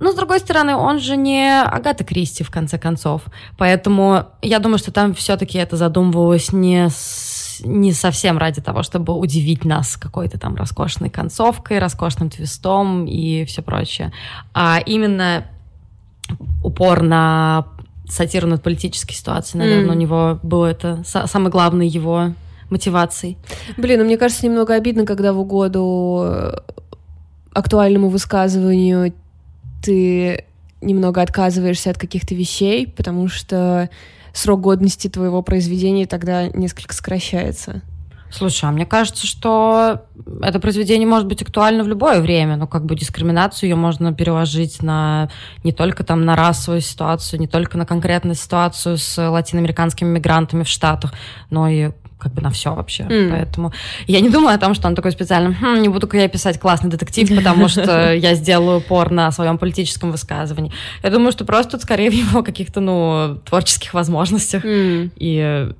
Но, 0.00 0.10
с 0.10 0.14
другой 0.14 0.40
стороны, 0.40 0.74
он 0.74 0.98
же 0.98 1.16
не 1.16 1.62
Агата 1.62 2.02
Кристи, 2.02 2.42
в 2.42 2.50
конце 2.50 2.78
концов. 2.78 3.22
Поэтому 3.56 4.24
я 4.40 4.58
думаю, 4.58 4.78
что 4.78 4.90
там 4.90 5.14
все-таки 5.14 5.58
это 5.58 5.76
задумывалось 5.76 6.52
не 6.52 6.88
с 6.88 7.31
не 7.64 7.92
совсем 7.92 8.38
ради 8.38 8.60
того, 8.60 8.82
чтобы 8.82 9.14
удивить 9.14 9.64
нас 9.64 9.96
какой-то 9.96 10.38
там 10.38 10.54
роскошной 10.56 11.10
концовкой, 11.10 11.78
роскошным 11.78 12.30
твистом 12.30 13.06
и 13.06 13.44
все 13.44 13.62
прочее, 13.62 14.12
а 14.54 14.80
именно 14.84 15.46
упор 16.62 17.02
на 17.02 17.66
сатиру 18.08 18.46
над 18.46 18.62
политической 18.62 19.14
ситуацией, 19.14 19.60
наверное, 19.60 19.90
mm. 19.90 19.96
у 19.96 19.98
него 19.98 20.40
было 20.42 20.66
это 20.66 21.02
самый 21.04 21.50
главный 21.50 21.88
его 21.88 22.34
мотивацией. 22.70 23.38
Блин, 23.76 24.00
ну 24.00 24.04
мне 24.04 24.16
кажется, 24.16 24.46
немного 24.46 24.74
обидно, 24.74 25.04
когда 25.04 25.32
в 25.32 25.38
угоду 25.38 26.22
э, 26.24 26.58
актуальному 27.52 28.08
высказыванию 28.08 29.12
ты 29.82 30.44
немного 30.80 31.22
отказываешься 31.22 31.90
от 31.90 31.98
каких-то 31.98 32.34
вещей, 32.34 32.86
потому 32.86 33.28
что 33.28 33.88
срок 34.32 34.60
годности 34.60 35.08
твоего 35.08 35.42
произведения 35.42 36.06
тогда 36.06 36.48
несколько 36.48 36.94
сокращается. 36.94 37.82
Слушай, 38.32 38.70
а 38.70 38.72
мне 38.72 38.86
кажется, 38.86 39.26
что 39.26 40.06
это 40.40 40.58
произведение 40.58 41.06
может 41.06 41.26
быть 41.26 41.42
актуально 41.42 41.84
в 41.84 41.88
любое 41.88 42.22
время. 42.22 42.56
Ну, 42.56 42.66
как 42.66 42.86
бы 42.86 42.96
дискриминацию 42.96 43.68
ее 43.68 43.76
можно 43.76 44.14
переложить 44.14 44.82
на 44.82 45.28
не 45.64 45.72
только 45.72 46.02
там 46.02 46.24
на 46.24 46.34
расовую 46.34 46.80
ситуацию, 46.80 47.40
не 47.40 47.46
только 47.46 47.76
на 47.76 47.84
конкретную 47.84 48.34
ситуацию 48.34 48.96
с 48.96 49.30
латиноамериканскими 49.30 50.08
мигрантами 50.08 50.62
в 50.62 50.68
Штатах, 50.68 51.12
но 51.50 51.68
и 51.68 51.90
как 52.22 52.32
бы 52.32 52.40
на 52.40 52.50
все 52.50 52.74
вообще. 52.74 53.02
Mm. 53.02 53.30
Поэтому 53.30 53.72
я 54.06 54.20
не 54.20 54.30
думаю 54.30 54.54
о 54.54 54.58
том, 54.58 54.74
что 54.74 54.86
он 54.86 54.94
такой 54.94 55.10
специально, 55.12 55.52
хм, 55.52 55.82
не 55.82 55.88
буду-ка 55.88 56.16
я 56.16 56.28
писать 56.28 56.60
классный 56.60 56.90
детектив, 56.90 57.28
потому 57.36 57.68
что 57.68 58.14
я 58.14 58.34
сделаю 58.34 58.78
упор 58.78 59.10
на 59.10 59.30
своем 59.32 59.58
политическом 59.58 60.12
высказывании. 60.12 60.72
Я 61.02 61.10
думаю, 61.10 61.32
что 61.32 61.44
просто 61.44 61.72
тут 61.72 61.82
скорее 61.82 62.10
в 62.10 62.14
его 62.14 62.42
каких-то, 62.42 62.80
ну, 62.80 63.40
творческих 63.44 63.94
возможностях. 63.94 64.64
Mm. 64.64 65.10
И 65.16 65.72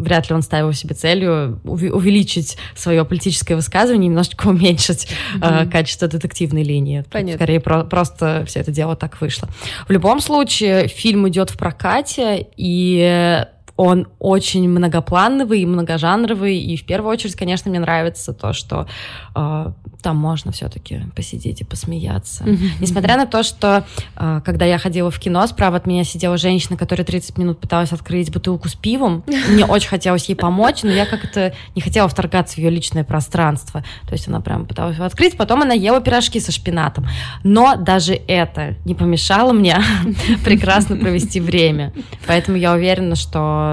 вряд 0.00 0.28
ли 0.28 0.34
он 0.34 0.42
ставил 0.42 0.72
себе 0.72 0.94
целью 0.94 1.60
увеличить 1.64 2.56
свое 2.74 3.04
политическое 3.04 3.54
высказывание, 3.54 4.08
немножечко 4.08 4.48
уменьшить 4.48 5.08
mm-hmm. 5.36 5.66
э, 5.66 5.70
качество 5.70 6.08
детективной 6.08 6.62
линии. 6.62 7.04
Понятно. 7.10 7.36
Скорее 7.36 7.60
про- 7.60 7.84
просто 7.84 8.44
все 8.46 8.60
это 8.60 8.72
дело 8.72 8.96
так 8.96 9.20
вышло. 9.20 9.48
В 9.86 9.92
любом 9.92 10.20
случае 10.20 10.88
фильм 10.88 11.28
идет 11.28 11.50
в 11.50 11.58
прокате 11.58 12.46
и 12.56 13.44
он 13.80 14.08
очень 14.18 14.68
многоплановый 14.68 15.62
и 15.62 15.66
многожанровый, 15.66 16.58
и 16.58 16.76
в 16.76 16.84
первую 16.84 17.12
очередь, 17.12 17.34
конечно, 17.34 17.70
мне 17.70 17.80
нравится 17.80 18.34
то, 18.34 18.52
что 18.52 18.86
э, 19.34 19.72
там 20.02 20.16
можно 20.18 20.52
все-таки 20.52 21.00
посидеть 21.16 21.62
и 21.62 21.64
посмеяться. 21.64 22.44
Mm-hmm. 22.44 22.68
Несмотря 22.80 23.16
на 23.16 23.24
то, 23.24 23.42
что 23.42 23.86
э, 24.16 24.42
когда 24.44 24.66
я 24.66 24.76
ходила 24.76 25.10
в 25.10 25.18
кино, 25.18 25.46
справа 25.46 25.78
от 25.78 25.86
меня 25.86 26.04
сидела 26.04 26.36
женщина, 26.36 26.76
которая 26.76 27.06
30 27.06 27.38
минут 27.38 27.58
пыталась 27.58 27.90
открыть 27.92 28.30
бутылку 28.30 28.68
с 28.68 28.74
пивом, 28.74 29.24
мне 29.48 29.64
очень 29.64 29.88
хотелось 29.88 30.26
ей 30.26 30.34
помочь, 30.34 30.82
но 30.82 30.90
я 30.90 31.06
как-то 31.06 31.54
не 31.74 31.80
хотела 31.80 32.06
вторгаться 32.06 32.56
в 32.56 32.58
ее 32.58 32.68
личное 32.68 33.02
пространство. 33.02 33.82
То 34.06 34.12
есть 34.12 34.28
она 34.28 34.42
прям 34.42 34.66
пыталась 34.66 34.96
его 34.96 35.06
открыть, 35.06 35.38
потом 35.38 35.62
она 35.62 35.72
ела 35.72 36.02
пирожки 36.02 36.38
со 36.38 36.52
шпинатом. 36.52 37.06
Но 37.44 37.76
даже 37.76 38.12
это 38.12 38.74
не 38.84 38.94
помешало 38.94 39.54
мне 39.54 39.78
прекрасно 40.44 40.98
провести 40.98 41.40
время. 41.40 41.94
Поэтому 42.26 42.58
я 42.58 42.74
уверена, 42.74 43.16
что 43.16 43.69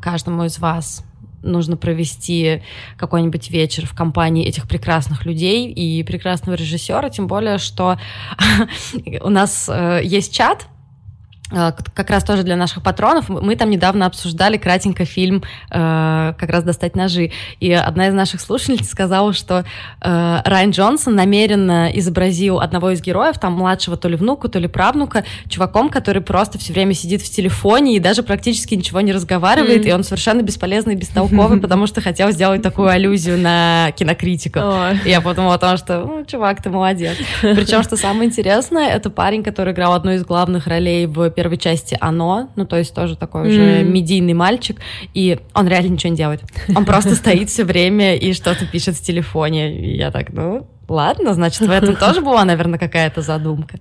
каждому 0.00 0.44
из 0.44 0.58
вас 0.58 1.04
нужно 1.42 1.76
провести 1.76 2.62
какой-нибудь 2.96 3.50
вечер 3.50 3.86
в 3.86 3.94
компании 3.94 4.46
этих 4.46 4.66
прекрасных 4.68 5.24
людей 5.24 5.70
и 5.70 6.02
прекрасного 6.02 6.56
режиссера, 6.56 7.08
тем 7.10 7.26
более, 7.26 7.58
что 7.58 7.98
у 9.22 9.28
нас 9.30 9.68
э, 9.68 10.00
есть 10.04 10.34
чат, 10.34 10.66
как 11.50 12.10
раз 12.10 12.24
тоже 12.24 12.42
для 12.42 12.56
наших 12.56 12.82
патронов. 12.82 13.28
Мы 13.28 13.56
там 13.56 13.70
недавно 13.70 14.06
обсуждали 14.06 14.58
кратенько 14.58 15.04
фильм 15.04 15.42
э, 15.70 16.34
как 16.38 16.50
раз 16.50 16.62
«Достать 16.64 16.94
ножи». 16.94 17.32
И 17.60 17.72
одна 17.72 18.08
из 18.08 18.14
наших 18.14 18.40
слушательниц 18.40 18.88
сказала, 18.88 19.32
что 19.32 19.64
э, 20.00 20.40
Райан 20.44 20.70
Джонсон 20.70 21.14
намеренно 21.14 21.90
изобразил 21.94 22.60
одного 22.60 22.90
из 22.90 23.00
героев, 23.00 23.38
там 23.38 23.54
младшего 23.54 23.96
то 23.96 24.08
ли 24.08 24.16
внука, 24.16 24.48
то 24.48 24.58
ли 24.58 24.68
правнука, 24.68 25.24
чуваком, 25.48 25.88
который 25.88 26.20
просто 26.20 26.58
все 26.58 26.72
время 26.72 26.92
сидит 26.92 27.22
в 27.22 27.30
телефоне 27.30 27.96
и 27.96 28.00
даже 28.00 28.22
практически 28.22 28.74
ничего 28.74 29.00
не 29.00 29.12
разговаривает, 29.12 29.86
mm. 29.86 29.88
и 29.88 29.92
он 29.92 30.04
совершенно 30.04 30.42
бесполезный 30.42 30.94
и 30.94 30.96
бестолковый, 30.96 31.60
потому 31.62 31.86
что 31.86 32.02
хотел 32.02 32.30
сделать 32.30 32.62
такую 32.62 32.88
аллюзию 32.88 33.38
на 33.38 33.90
кинокритиков. 33.96 34.96
Я 35.06 35.22
подумала 35.22 35.54
о 35.54 35.58
том, 35.58 35.76
что, 35.78 36.04
ну, 36.04 36.24
чувак, 36.26 36.62
ты 36.62 36.68
молодец. 36.68 37.16
Причем, 37.40 37.82
что 37.82 37.96
самое 37.96 38.28
интересное, 38.28 38.88
это 38.88 39.08
парень, 39.08 39.42
который 39.42 39.72
играл 39.72 39.94
одну 39.94 40.12
из 40.12 40.24
главных 40.24 40.66
ролей 40.66 41.06
в 41.06 41.30
первой 41.38 41.56
части 41.56 41.96
«Оно», 42.00 42.50
ну, 42.56 42.66
то 42.66 42.76
есть 42.76 42.92
тоже 42.92 43.14
такой 43.14 43.48
уже 43.48 43.84
медийный 43.84 44.34
мальчик, 44.34 44.80
и 45.14 45.38
он 45.54 45.68
реально 45.68 45.90
ничего 45.90 46.10
не 46.10 46.16
делает. 46.16 46.42
Он 46.74 46.84
просто 46.84 47.14
стоит 47.14 47.48
все 47.48 47.62
время 47.62 48.16
и 48.16 48.32
что-то 48.32 48.66
пишет 48.66 48.96
в 48.96 49.02
телефоне. 49.02 49.72
И 49.78 49.96
я 49.96 50.10
так, 50.10 50.32
ну, 50.32 50.66
ладно, 50.88 51.34
значит, 51.34 51.60
в 51.60 51.70
этом 51.70 51.94
тоже 51.94 52.22
была, 52.22 52.44
наверное, 52.44 52.80
какая-то 52.80 53.22
задумка. 53.22 53.78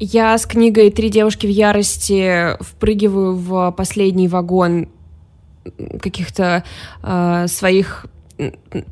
Я 0.00 0.38
с 0.38 0.46
книгой 0.46 0.90
«Три 0.90 1.10
девушки 1.10 1.46
в 1.46 1.50
ярости» 1.50 2.56
впрыгиваю 2.62 3.36
в 3.36 3.70
последний 3.72 4.28
вагон 4.28 4.88
каких-то 6.00 6.64
э, 7.02 7.46
своих 7.48 8.06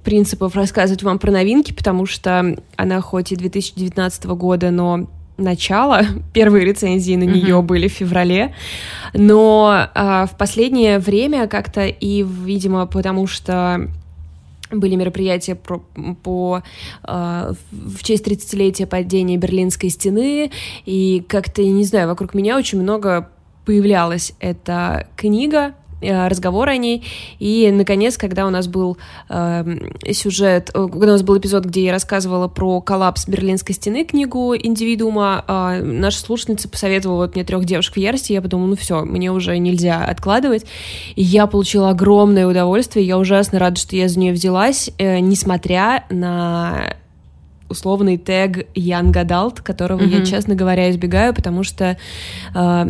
принципов 0.03 0.57
рассказывать 0.57 1.03
вам 1.03 1.19
про 1.19 1.31
новинки, 1.31 1.73
потому 1.73 2.07
что 2.07 2.57
она 2.77 3.01
хоть 3.01 3.33
и 3.33 3.37
2019 3.37 4.25
года, 4.27 4.71
но 4.71 5.09
начало, 5.37 6.03
первые 6.33 6.65
рецензии 6.65 7.17
на 7.17 7.25
нее 7.25 7.57
mm-hmm. 7.57 7.63
были 7.63 7.89
в 7.89 7.93
феврале, 7.93 8.55
но 9.13 9.89
а, 9.95 10.27
в 10.27 10.37
последнее 10.37 10.99
время 10.99 11.47
как-то 11.49 11.87
и, 11.87 12.23
видимо, 12.23 12.87
потому 12.87 13.27
что 13.27 13.89
были 14.71 14.97
мероприятия 14.97 15.55
про, 15.55 15.85
по, 16.23 16.63
э, 17.07 17.53
в 17.71 18.03
честь 18.03 18.27
30-летия 18.27 18.87
падения 18.87 19.37
Берлинской 19.37 19.91
стены, 19.91 20.51
и 20.85 21.25
как-то, 21.29 21.63
не 21.63 21.85
знаю, 21.85 22.09
вокруг 22.09 22.35
меня 22.35 22.57
очень 22.57 22.81
много 22.81 23.29
появлялась 23.65 24.33
эта 24.41 25.07
книга, 25.17 25.75
Э, 26.01 26.29
разговоры 26.29 26.73
о 26.73 26.77
ней. 26.77 27.05
И, 27.39 27.71
наконец, 27.73 28.19
когда 28.19 28.47
у 28.47 28.51
нас 28.51 28.67
был 28.67 28.99
э, 29.29 29.65
сюжет, 30.13 30.71
когда 30.73 31.07
у 31.07 31.13
нас 31.13 31.23
был 31.23 31.39
эпизод, 31.39 31.65
где 31.65 31.85
я 31.85 31.93
рассказывала 31.93 32.49
про 32.49 32.81
коллапс 32.81 33.27
Берлинской 33.29 33.75
стены, 33.75 34.05
книгу 34.05 34.55
индивидуума, 34.55 35.45
э, 35.47 35.83
наша 35.83 36.19
слушательница 36.19 36.69
посоветовала 36.69 37.23
вот 37.23 37.35
мне 37.35 37.45
трех 37.45 37.65
девушек 37.65 37.95
в 37.95 37.99
ярости, 37.99 38.33
я 38.33 38.43
подумала, 38.43 38.69
ну 38.69 38.77
все, 38.77 39.05
мне 39.05 39.31
уже 39.33 39.57
нельзя 39.59 40.05
откладывать. 40.05 40.67
И 41.15 41.23
я 41.23 41.47
получила 41.47 41.91
огромное 41.91 42.47
удовольствие, 42.47 43.07
я 43.07 43.19
ужасно 43.19 43.59
рада, 43.59 43.77
что 43.77 43.97
я 43.97 44.09
за 44.09 44.19
нее 44.19 44.33
взялась, 44.33 44.91
э, 44.99 45.21
несмотря 45.21 46.05
на 46.11 46.95
условный 47.69 48.19
тег 48.19 48.67
Young 48.75 49.13
Adult, 49.13 49.63
которого 49.63 50.01
mm-hmm. 50.01 50.21
я, 50.21 50.27
честно 50.27 50.55
говоря, 50.55 50.91
избегаю, 50.91 51.35
потому 51.35 51.63
что 51.63 51.97
э, 52.55 52.87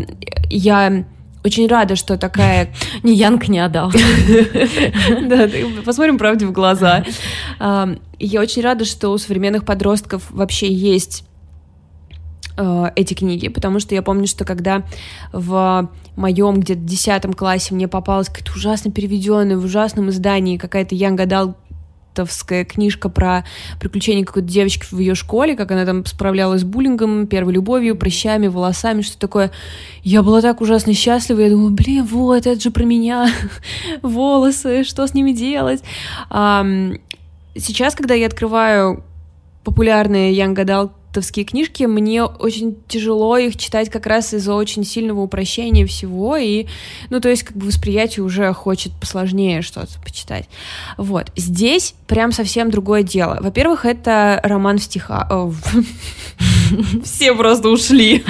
я 0.51 1.05
очень 1.45 1.69
рада, 1.69 1.95
что 1.95 2.17
такая... 2.17 2.73
Ни 3.03 3.13
Янг, 3.13 3.49
не 3.49 3.59
отдал. 3.59 3.93
Да, 5.29 5.49
посмотрим 5.85 6.19
правде 6.19 6.47
в 6.47 6.53
глаза. 6.53 7.05
Я 7.61 8.41
очень 8.41 8.63
рада, 8.63 8.85
что 8.85 9.11
у 9.11 9.19
современных 9.19 9.65
подростков 9.65 10.31
вообще 10.31 10.73
есть 10.73 11.25
э, 12.57 12.85
эти 12.97 13.15
книги, 13.15 13.49
потому 13.49 13.81
что 13.81 13.95
я 13.95 14.03
помню, 14.03 14.27
что 14.27 14.45
когда 14.45 14.85
в 15.33 15.91
моем 16.17 16.61
где-то 16.61 16.81
десятом 16.81 17.35
классе 17.35 17.75
мне 17.75 17.89
попалась 17.89 18.29
какая-то 18.29 18.53
ужасно 18.53 18.91
переведенная 18.91 19.59
в 19.59 19.65
ужасном 19.65 20.11
издании 20.11 20.57
какая-то 20.57 20.95
Young 20.95 21.17
Adult 21.17 21.55
Товская 22.15 22.65
книжка 22.65 23.09
про 23.09 23.45
приключения 23.81 24.25
какой-то 24.25 24.49
девочки 24.49 24.87
в 24.91 24.99
ее 24.99 25.15
школе, 25.15 25.57
как 25.57 25.71
она 25.71 25.85
там 25.85 26.07
справлялась 26.07 26.63
с 26.63 26.65
буллингом, 26.65 27.27
первой 27.27 27.55
любовью, 27.55 27.97
прыщами, 27.97 28.47
волосами, 28.47 29.03
что 29.03 29.19
такое. 29.19 29.51
Я 30.03 30.23
была 30.23 30.41
так 30.41 30.61
ужасно 30.61 30.95
счастлива, 30.95 31.41
я 31.41 31.51
думала, 31.51 31.71
блин, 31.71 32.05
вот, 32.05 32.47
это 32.47 32.61
же 32.61 32.71
про 32.71 32.85
меня, 32.85 33.29
волосы, 34.03 34.85
что 34.85 35.07
с 35.07 35.15
ними 35.15 35.33
делать? 35.33 35.83
А, 36.31 36.65
сейчас, 37.57 37.95
когда 37.95 38.15
я 38.15 38.27
открываю 38.27 39.05
популярные 39.65 40.33
Young 40.35 40.55
Adult 40.55 40.91
товские 41.15 41.45
книжки, 41.45 41.85
мне 41.85 42.25
очень 42.25 42.77
тяжело 42.89 43.39
их 43.39 43.57
читать 43.57 43.89
как 43.89 44.07
раз 44.07 44.35
из-за 44.35 44.55
очень 44.55 44.85
сильного 44.85 45.21
упрощения 45.21 45.87
всего, 45.87 46.37
и, 46.37 46.67
ну, 47.09 47.21
то 47.21 47.29
есть, 47.29 47.45
как 47.45 47.57
бы 47.57 47.67
восприятие 47.67 48.25
уже 48.25 48.53
хочет 48.53 48.93
посложнее 49.01 49.63
что-то 49.63 49.93
почитать. 50.05 50.49
Вот. 50.99 51.31
Здесь 51.37 51.95
прям 52.07 52.33
совсем 52.33 52.71
другое 52.71 53.03
дело. 53.03 53.39
Во-первых, 53.41 53.85
это 53.85 54.41
роман 54.43 54.79
в 54.79 54.83
стихах. 54.83 55.31
Все 57.05 57.35
просто 57.35 57.69
ушли. 57.69 58.25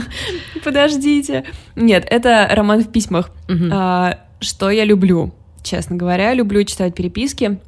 Подождите. 0.64 1.44
Нет, 1.74 2.06
это 2.08 2.48
роман 2.50 2.82
в 2.82 2.92
письмах. 2.92 3.30
А, 3.72 4.18
что 4.40 4.70
я 4.70 4.84
люблю, 4.84 5.34
честно 5.62 5.96
говоря. 5.96 6.32
Люблю 6.34 6.62
читать 6.64 6.94
переписки. 6.94 7.58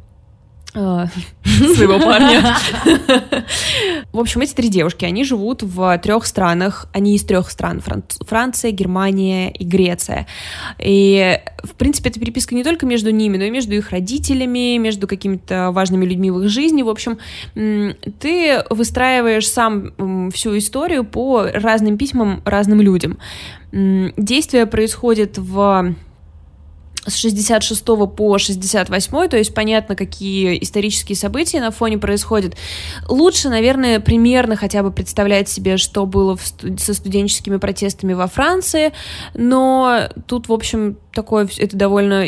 Своего 0.73 1.99
парня. 1.99 2.57
В 4.13 4.19
общем, 4.19 4.41
эти 4.41 4.55
три 4.55 4.69
девушки, 4.69 5.05
они 5.05 5.25
живут 5.25 5.63
в 5.63 5.99
трех 5.99 6.25
странах, 6.27 6.87
они 6.93 7.15
из 7.15 7.25
трех 7.25 7.51
стран, 7.51 7.83
Франция, 8.21 8.71
Германия 8.71 9.51
и 9.51 9.65
Греция. 9.65 10.27
И, 10.79 11.39
в 11.63 11.75
принципе, 11.75 12.11
эта 12.11 12.19
переписка 12.21 12.55
не 12.55 12.65
только 12.65 12.87
между 12.87 13.11
ними, 13.11 13.37
но 13.37 13.45
и 13.45 13.51
между 13.51 13.75
их 13.75 13.91
родителями, 13.91 14.79
между 14.79 15.07
какими-то 15.07 15.71
важными 15.73 16.07
людьми 16.07 16.31
в 16.31 16.43
их 16.43 16.49
жизни. 16.49 16.83
В 16.83 16.89
общем, 16.89 17.19
ты 17.55 18.65
выстраиваешь 18.71 19.49
сам 19.49 20.31
всю 20.31 20.57
историю 20.57 21.05
по 21.05 21.49
разным 21.53 21.99
письмам 21.99 22.43
разным 22.45 22.81
людям. 22.81 23.19
Действие 23.73 24.67
происходит 24.67 25.39
в 25.39 25.95
с 27.07 27.17
66 27.17 27.85
по 28.17 28.38
68, 28.38 29.29
то 29.29 29.37
есть 29.37 29.55
понятно, 29.55 29.97
какие 29.97 30.62
исторические 30.62 31.17
события 31.17 31.61
на 31.61 31.71
фоне 31.71 31.99
происходят. 31.99 32.55
Лучше, 33.09 33.49
наверное, 33.49 34.01
примерно 34.01 34.57
хотя 34.57 34.83
бы 34.83 34.93
представлять 34.93 35.49
себе, 35.49 35.77
что 35.77 36.07
было 36.07 36.37
в, 36.37 36.47
со 36.79 36.95
студенческими 36.95 37.57
протестами 37.57 38.12
во 38.12 38.27
Франции, 38.27 38.93
но 39.35 40.09
тут, 40.27 40.49
в 40.49 40.53
общем, 40.53 40.97
такое, 41.12 41.49
это 41.59 41.77
довольно 41.77 42.25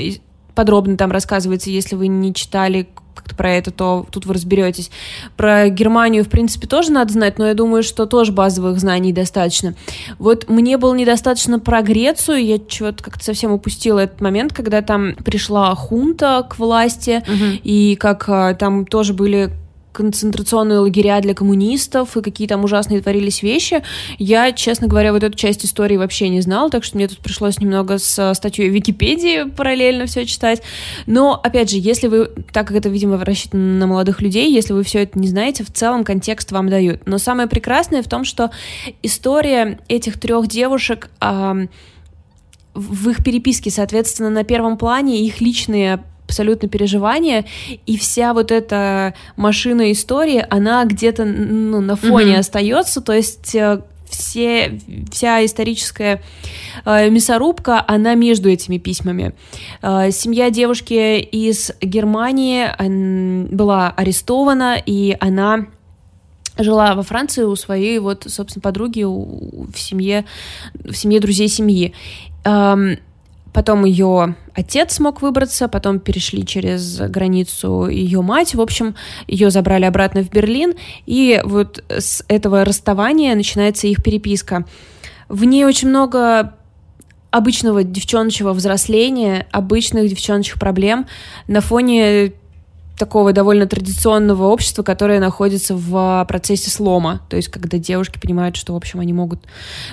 подробно 0.55 0.97
там 0.97 1.11
рассказывается, 1.11 1.71
если 1.71 1.97
вы 1.97 2.09
не 2.09 2.33
читали 2.33 2.89
как-то 3.15 3.35
про 3.35 3.53
это, 3.53 3.71
то 3.71 4.07
тут 4.11 4.27
вы 4.27 4.35
разберетесь. 4.35 4.91
Про 5.37 5.69
Германию, 5.69 6.25
в 6.25 6.29
принципе, 6.29 6.67
тоже 6.67 6.93
надо 6.93 7.13
знать, 7.13 7.39
но 7.39 7.47
я 7.47 7.55
думаю, 7.55 7.83
что 7.83 8.07
тоже 8.07 8.33
базовых 8.33 8.79
знаний 8.79 9.13
достаточно. 9.13 9.75
Вот 10.19 10.49
мне 10.49 10.77
было 10.77 10.95
недостаточно 10.95 11.59
про 11.59 11.83
Грецию, 11.83 12.45
я 12.45 12.59
чего-то 12.59 13.03
как-то 13.03 13.25
совсем 13.25 13.53
упустила 13.53 14.01
этот 14.01 14.21
момент, 14.21 14.53
когда 14.53 14.83
там 14.83 15.15
пришла 15.15 15.75
хунта 15.75 16.47
к 16.49 16.59
власти, 16.59 17.23
угу. 17.27 17.61
и 17.63 17.97
как 17.97 18.29
а, 18.29 18.55
там 18.55 18.87
тоже 18.87 19.15
были 19.15 19.53
концентрационные 19.95 20.81
лагеря 20.81 21.21
для 21.21 21.33
коммунистов 21.33 22.17
и 22.17 22.21
какие 22.21 22.47
там 22.47 22.65
ужасные 22.65 23.01
творились 23.01 23.43
вещи. 23.43 23.83
Я, 24.19 24.53
честно 24.53 24.89
говоря, 24.89 25.13
вот 25.13 25.23
эту 25.23 25.37
часть 25.37 25.65
истории 25.65 25.97
вообще 25.97 26.29
не 26.29 26.43
знала, 26.43 26.69
так 26.69 26.85
что 26.85 26.97
мне 26.97 27.09
тут 27.09 27.19
пришлось 27.19 27.61
немного 27.61 27.99
с 27.99 28.35
статьей 28.35 28.69
Википедии 28.69 29.49
параллельно 29.51 30.07
все 30.07 30.27
читать. 30.27 30.61
Но, 31.07 31.41
опять 31.43 31.71
же, 31.71 31.79
если 31.79 32.09
вы, 32.09 32.31
так 32.53 32.69
как 32.69 32.77
это, 32.77 32.89
видимо, 32.89 33.25
рассчитано 33.25 33.79
на 33.79 33.87
молодых 33.87 34.21
людей, 34.21 34.53
если 34.53 34.73
вы 34.73 34.83
все 34.83 35.05
это 35.05 35.19
не 35.19 35.29
знаете, 35.29 35.65
в 35.65 35.73
целом 35.73 36.05
контекст 36.05 36.53
вам 36.53 36.69
дают. 36.69 37.07
Но 37.07 37.19
самое 37.19 37.49
прекрасное 37.49 38.03
в 38.03 38.09
том, 38.09 38.25
что 38.25 38.51
история 39.03 39.79
этих 39.89 40.19
трех 40.19 40.49
девушек 40.49 41.09
в 41.21 43.09
их 43.09 43.23
переписке, 43.23 43.71
соответственно, 43.71 44.31
на 44.31 44.43
первом 44.43 44.77
плане 44.77 45.25
их 45.25 45.41
личные 45.41 46.03
абсолютно 46.27 46.69
переживания, 46.69 47.45
и 47.87 47.97
вся 47.97 48.35
вот 48.35 48.51
эта 48.51 49.15
машина 49.37 49.93
истории, 49.93 50.45
она 50.49 50.85
где-то 50.85 51.25
ну, 51.25 51.81
на 51.81 51.97
фоне 51.97 52.35
mm-hmm. 52.35 52.39
остается, 52.39 53.01
то 53.01 53.13
есть 53.13 53.55
э, 53.55 53.81
все, 54.09 54.81
вся 55.11 55.45
историческая 55.45 56.23
э, 56.85 57.11
мясорубка, 57.11 57.85
она 57.87 58.15
между 58.15 58.49
этими 58.49 58.79
письмами. 58.79 59.35
Э, 59.83 60.11
семья 60.11 60.51
девушки 60.51 61.21
из 61.21 61.73
Германии 61.81 62.67
э, 62.67 63.55
была 63.55 63.91
арестована, 63.91 64.81
и 64.85 65.17
она 65.21 65.67
жила 66.57 66.95
во 66.95 67.03
Франции 67.03 67.43
у 67.43 67.57
своей 67.57 67.99
вот, 67.99 68.25
собственно, 68.29 68.63
подруги 68.63 69.03
у, 69.03 69.67
в 69.73 69.79
семье, 69.79 70.25
в 70.75 70.95
семье 70.95 71.21
друзей 71.21 71.49
семьи. 71.49 71.95
Эм, 72.45 72.99
Потом 73.55 73.85
ее 73.85 74.35
отец 74.53 74.95
смог 74.95 75.23
выбраться, 75.23 75.69
потом 75.69 76.01
перешли 76.01 76.45
через 76.45 76.99
границу 76.99 77.87
ее 77.87 78.21
мать. 78.21 78.57
В 78.57 78.61
общем, 78.61 78.97
ее 79.29 79.51
забрали 79.51 79.85
обратно 79.85 80.25
в 80.25 80.31
Берлин, 80.31 80.75
и 81.07 81.41
вот 81.45 81.85
с 81.89 82.25
этого 82.27 82.65
расставания 82.65 83.33
начинается 83.37 83.87
их 83.87 84.03
переписка. 84.03 84.65
В 85.29 85.45
ней 85.45 85.65
очень 85.65 85.89
много 85.89 86.55
обычного 87.31 87.85
девчоночего 87.85 88.53
взросления, 88.53 89.47
обычных 89.53 90.09
девчоночных 90.09 90.59
проблем 90.59 91.07
на 91.47 91.61
фоне 91.61 92.33
такого 92.99 93.33
довольно 93.33 93.67
традиционного 93.67 94.45
общества, 94.45 94.83
которое 94.83 95.19
находится 95.19 95.75
в 95.75 96.25
процессе 96.29 96.71
слома. 96.71 97.23
То 97.29 97.37
есть, 97.37 97.49
когда 97.49 97.79
девушки 97.79 98.19
понимают, 98.21 98.57
что, 98.57 98.73
в 98.75 98.77
общем, 98.77 99.01
они 99.01 99.13
могут 99.13 99.41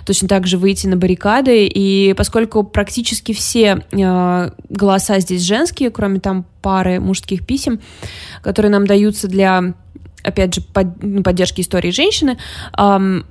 точно 0.05 0.27
так 0.27 0.45
же 0.45 0.57
выйти 0.57 0.87
на 0.87 0.97
баррикады. 0.97 1.65
И 1.65 2.13
поскольку 2.13 2.63
практически 2.63 3.33
все 3.33 3.83
э, 3.91 4.51
голоса 4.69 5.19
здесь 5.19 5.41
женские, 5.41 5.89
кроме 5.89 6.19
там 6.19 6.45
пары 6.61 6.99
мужских 6.99 7.45
писем, 7.45 7.79
которые 8.43 8.71
нам 8.71 8.85
даются 8.85 9.27
для, 9.27 9.73
опять 10.23 10.55
же, 10.55 10.61
под, 10.61 11.01
ну, 11.01 11.23
поддержки 11.23 11.61
истории 11.61 11.91
женщины, 11.91 12.37
э, 12.77 13.21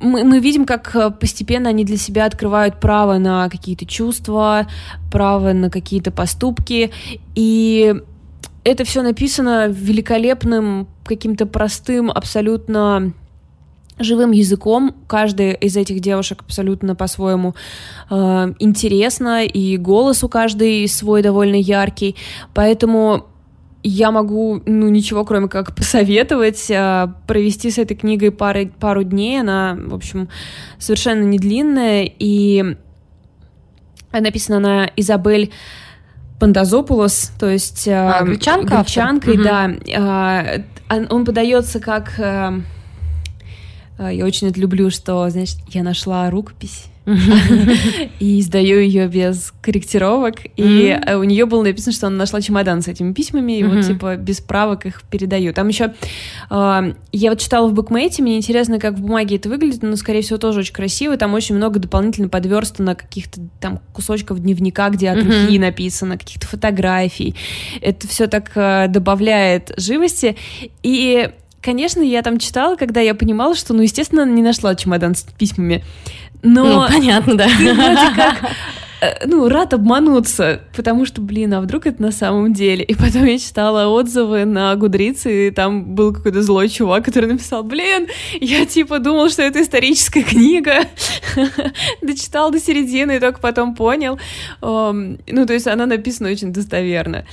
мы, 0.00 0.24
мы 0.24 0.40
видим, 0.40 0.66
как 0.66 1.18
постепенно 1.20 1.68
они 1.68 1.84
для 1.84 1.96
себя 1.96 2.26
открывают 2.26 2.80
право 2.80 3.18
на 3.18 3.48
какие-то 3.48 3.86
чувства, 3.86 4.66
право 5.12 5.52
на 5.52 5.70
какие-то 5.70 6.10
поступки. 6.10 6.90
И 7.36 7.94
это 8.64 8.84
все 8.84 9.02
написано 9.02 9.68
великолепным, 9.68 10.88
каким-то 11.04 11.46
простым, 11.46 12.10
абсолютно 12.10 13.12
живым 13.98 14.32
языком. 14.32 14.94
Каждая 15.06 15.52
из 15.52 15.76
этих 15.76 16.00
девушек 16.00 16.42
абсолютно 16.42 16.96
по-своему 16.96 17.54
э, 18.10 18.54
интересна, 18.58 19.44
и 19.44 19.76
голос 19.76 20.24
у 20.24 20.28
каждой 20.28 20.88
свой 20.88 21.22
довольно 21.22 21.56
яркий. 21.56 22.16
Поэтому 22.54 23.26
я 23.82 24.10
могу, 24.10 24.62
ну, 24.64 24.88
ничего, 24.88 25.24
кроме 25.24 25.48
как 25.48 25.74
посоветовать, 25.76 26.70
э, 26.70 27.08
провести 27.26 27.70
с 27.70 27.78
этой 27.78 27.96
книгой 27.96 28.30
пары, 28.30 28.72
пару 28.80 29.04
дней. 29.04 29.40
Она, 29.40 29.76
в 29.78 29.94
общем, 29.94 30.28
совершенно 30.78 31.22
не 31.22 31.38
длинная, 31.38 32.10
и 32.18 32.76
написана 34.12 34.58
на 34.58 34.90
Изабель 34.96 35.52
Пандазопулос, 36.44 37.32
то 37.38 37.48
есть 37.48 37.88
а, 37.88 38.20
э, 38.20 38.24
гречанка, 38.26 38.82
гречанкой, 38.82 39.34
угу. 39.36 39.44
да. 39.44 39.70
Э, 40.90 41.06
он 41.08 41.24
подается 41.24 41.80
как... 41.80 42.18
Э, 42.18 42.60
я 43.98 44.26
очень 44.26 44.48
это 44.48 44.60
люблю, 44.60 44.90
что, 44.90 45.30
значит, 45.30 45.56
я 45.68 45.82
нашла 45.82 46.28
рукопись 46.28 46.88
и 48.20 48.40
издаю 48.40 48.80
ее 48.80 49.08
без 49.08 49.52
корректировок. 49.60 50.36
И 50.56 50.98
у 51.14 51.24
нее 51.24 51.46
было 51.46 51.62
написано, 51.62 51.92
что 51.92 52.06
она 52.06 52.16
нашла 52.16 52.40
чемодан 52.40 52.82
с 52.82 52.88
этими 52.88 53.12
письмами, 53.12 53.58
и 53.58 53.64
вот 53.64 53.86
типа 53.86 54.16
без 54.16 54.40
правок 54.40 54.86
их 54.86 55.02
передаю. 55.02 55.52
Там 55.52 55.68
еще 55.68 55.94
а, 56.48 56.94
я 57.12 57.30
вот 57.30 57.40
читала 57.40 57.68
в 57.68 57.74
букмейте, 57.74 58.22
мне 58.22 58.36
интересно, 58.36 58.78
как 58.78 58.94
в 58.94 59.02
бумаге 59.02 59.36
это 59.36 59.48
выглядит, 59.48 59.82
но, 59.82 59.96
скорее 59.96 60.22
всего, 60.22 60.38
тоже 60.38 60.60
очень 60.60 60.72
красиво. 60.74 61.16
Там 61.16 61.34
очень 61.34 61.54
много 61.54 61.78
дополнительно 61.78 62.28
подверстано 62.28 62.94
каких-то 62.94 63.40
там 63.60 63.80
кусочков 63.92 64.40
дневника, 64.40 64.88
где 64.88 65.10
от 65.10 65.22
руки 65.22 65.58
написано, 65.58 66.16
каких-то 66.16 66.46
фотографий. 66.46 67.34
Это 67.80 68.08
все 68.08 68.26
так 68.26 68.50
а, 68.54 68.88
добавляет 68.88 69.72
живости. 69.76 70.36
И 70.82 71.30
Конечно, 71.64 72.02
я 72.02 72.20
там 72.20 72.38
читала, 72.38 72.76
когда 72.76 73.00
я 73.00 73.14
понимала, 73.14 73.54
что, 73.54 73.72
ну, 73.72 73.80
естественно, 73.80 74.26
не 74.26 74.42
нашла 74.42 74.74
чемодан 74.74 75.14
с 75.14 75.22
письмами. 75.22 75.82
Но 76.42 76.62
ну, 76.62 76.86
понятно, 76.86 77.38
да. 77.38 77.46
Ты 77.46 77.72
вроде 77.72 78.14
как 78.14 78.50
э, 79.00 79.26
ну, 79.26 79.48
рад 79.48 79.72
обмануться, 79.72 80.60
потому 80.76 81.06
что, 81.06 81.22
блин, 81.22 81.54
а 81.54 81.62
вдруг 81.62 81.86
это 81.86 82.02
на 82.02 82.12
самом 82.12 82.52
деле? 82.52 82.84
И 82.84 82.94
потом 82.94 83.24
я 83.24 83.38
читала 83.38 83.86
отзывы 83.86 84.44
на 84.44 84.76
Гудрице, 84.76 85.48
и 85.48 85.50
там 85.50 85.94
был 85.94 86.12
какой-то 86.12 86.42
злой 86.42 86.68
чувак, 86.68 87.06
который 87.06 87.32
написал, 87.32 87.64
блин, 87.64 88.08
я 88.42 88.66
типа 88.66 88.98
думал, 88.98 89.30
что 89.30 89.40
это 89.40 89.62
историческая 89.62 90.22
книга, 90.22 90.84
дочитал 92.02 92.50
до 92.50 92.60
середины 92.60 93.16
и 93.16 93.20
только 93.20 93.40
потом 93.40 93.74
понял. 93.74 94.18
Ну, 94.60 95.46
то 95.46 95.54
есть 95.54 95.66
она 95.66 95.86
написана 95.86 96.28
очень 96.28 96.52
достоверно. 96.52 97.24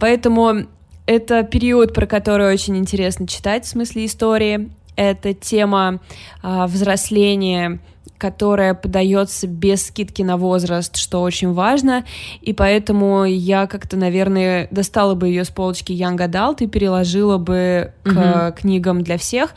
Поэтому 0.00 0.66
это 1.06 1.42
период, 1.42 1.94
про 1.94 2.06
который 2.06 2.52
очень 2.52 2.76
интересно 2.76 3.26
читать 3.26 3.64
в 3.64 3.68
смысле 3.68 4.06
истории. 4.06 4.70
Это 4.94 5.32
тема 5.32 6.00
э, 6.42 6.66
взросления, 6.66 7.80
которая 8.22 8.74
подается 8.74 9.48
без 9.48 9.86
скидки 9.86 10.22
на 10.22 10.36
возраст, 10.36 10.96
что 10.96 11.22
очень 11.22 11.52
важно, 11.52 12.04
и 12.40 12.52
поэтому 12.52 13.24
я 13.24 13.66
как-то, 13.66 13.96
наверное, 13.96 14.68
достала 14.70 15.14
бы 15.14 15.26
ее 15.26 15.44
с 15.44 15.50
полочки 15.50 15.90
Young 15.90 16.18
Adult 16.18 16.58
и 16.62 16.68
переложила 16.68 17.38
бы 17.38 17.92
к 18.04 18.08
mm-hmm. 18.08 18.52
книгам 18.60 19.02
для 19.02 19.18
всех. 19.18 19.54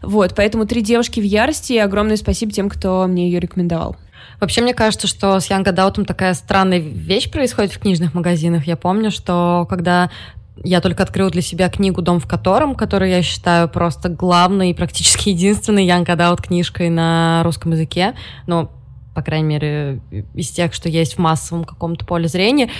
Вот, 0.00 0.34
поэтому 0.34 0.64
«Три 0.64 0.80
девушки 0.80 1.20
в 1.20 1.24
ярости» 1.24 1.74
и 1.74 1.78
огромное 1.78 2.16
спасибо 2.16 2.52
тем, 2.52 2.70
кто 2.70 3.06
мне 3.06 3.26
ее 3.26 3.38
рекомендовал. 3.38 3.96
Вообще, 4.40 4.60
мне 4.60 4.74
кажется, 4.74 5.06
что 5.06 5.38
с 5.38 5.50
Young 5.50 5.64
Adult 5.64 6.04
такая 6.04 6.34
странная 6.34 6.78
вещь 6.78 7.30
происходит 7.30 7.72
в 7.72 7.78
книжных 7.78 8.14
магазинах. 8.14 8.66
Я 8.66 8.76
помню, 8.76 9.10
что 9.10 9.66
когда 9.68 10.10
я 10.64 10.80
только 10.80 11.02
открыла 11.02 11.30
для 11.30 11.42
себя 11.42 11.68
книгу 11.68 12.02
«Дом 12.02 12.20
в 12.20 12.26
котором», 12.26 12.74
которую 12.74 13.10
я 13.10 13.22
считаю 13.22 13.68
просто 13.68 14.08
главной 14.08 14.70
и 14.70 14.74
практически 14.74 15.28
единственной 15.30 15.86
Young 15.86 16.06
Adult 16.06 16.42
книжкой 16.42 16.90
на 16.90 17.42
русском 17.44 17.72
языке. 17.72 18.14
Ну, 18.46 18.70
по 19.14 19.22
крайней 19.22 19.46
мере, 19.46 20.00
из 20.34 20.50
тех, 20.50 20.74
что 20.74 20.88
есть 20.88 21.14
в 21.14 21.18
массовом 21.18 21.64
каком-то 21.64 22.04
поле 22.04 22.28
зрения. 22.28 22.70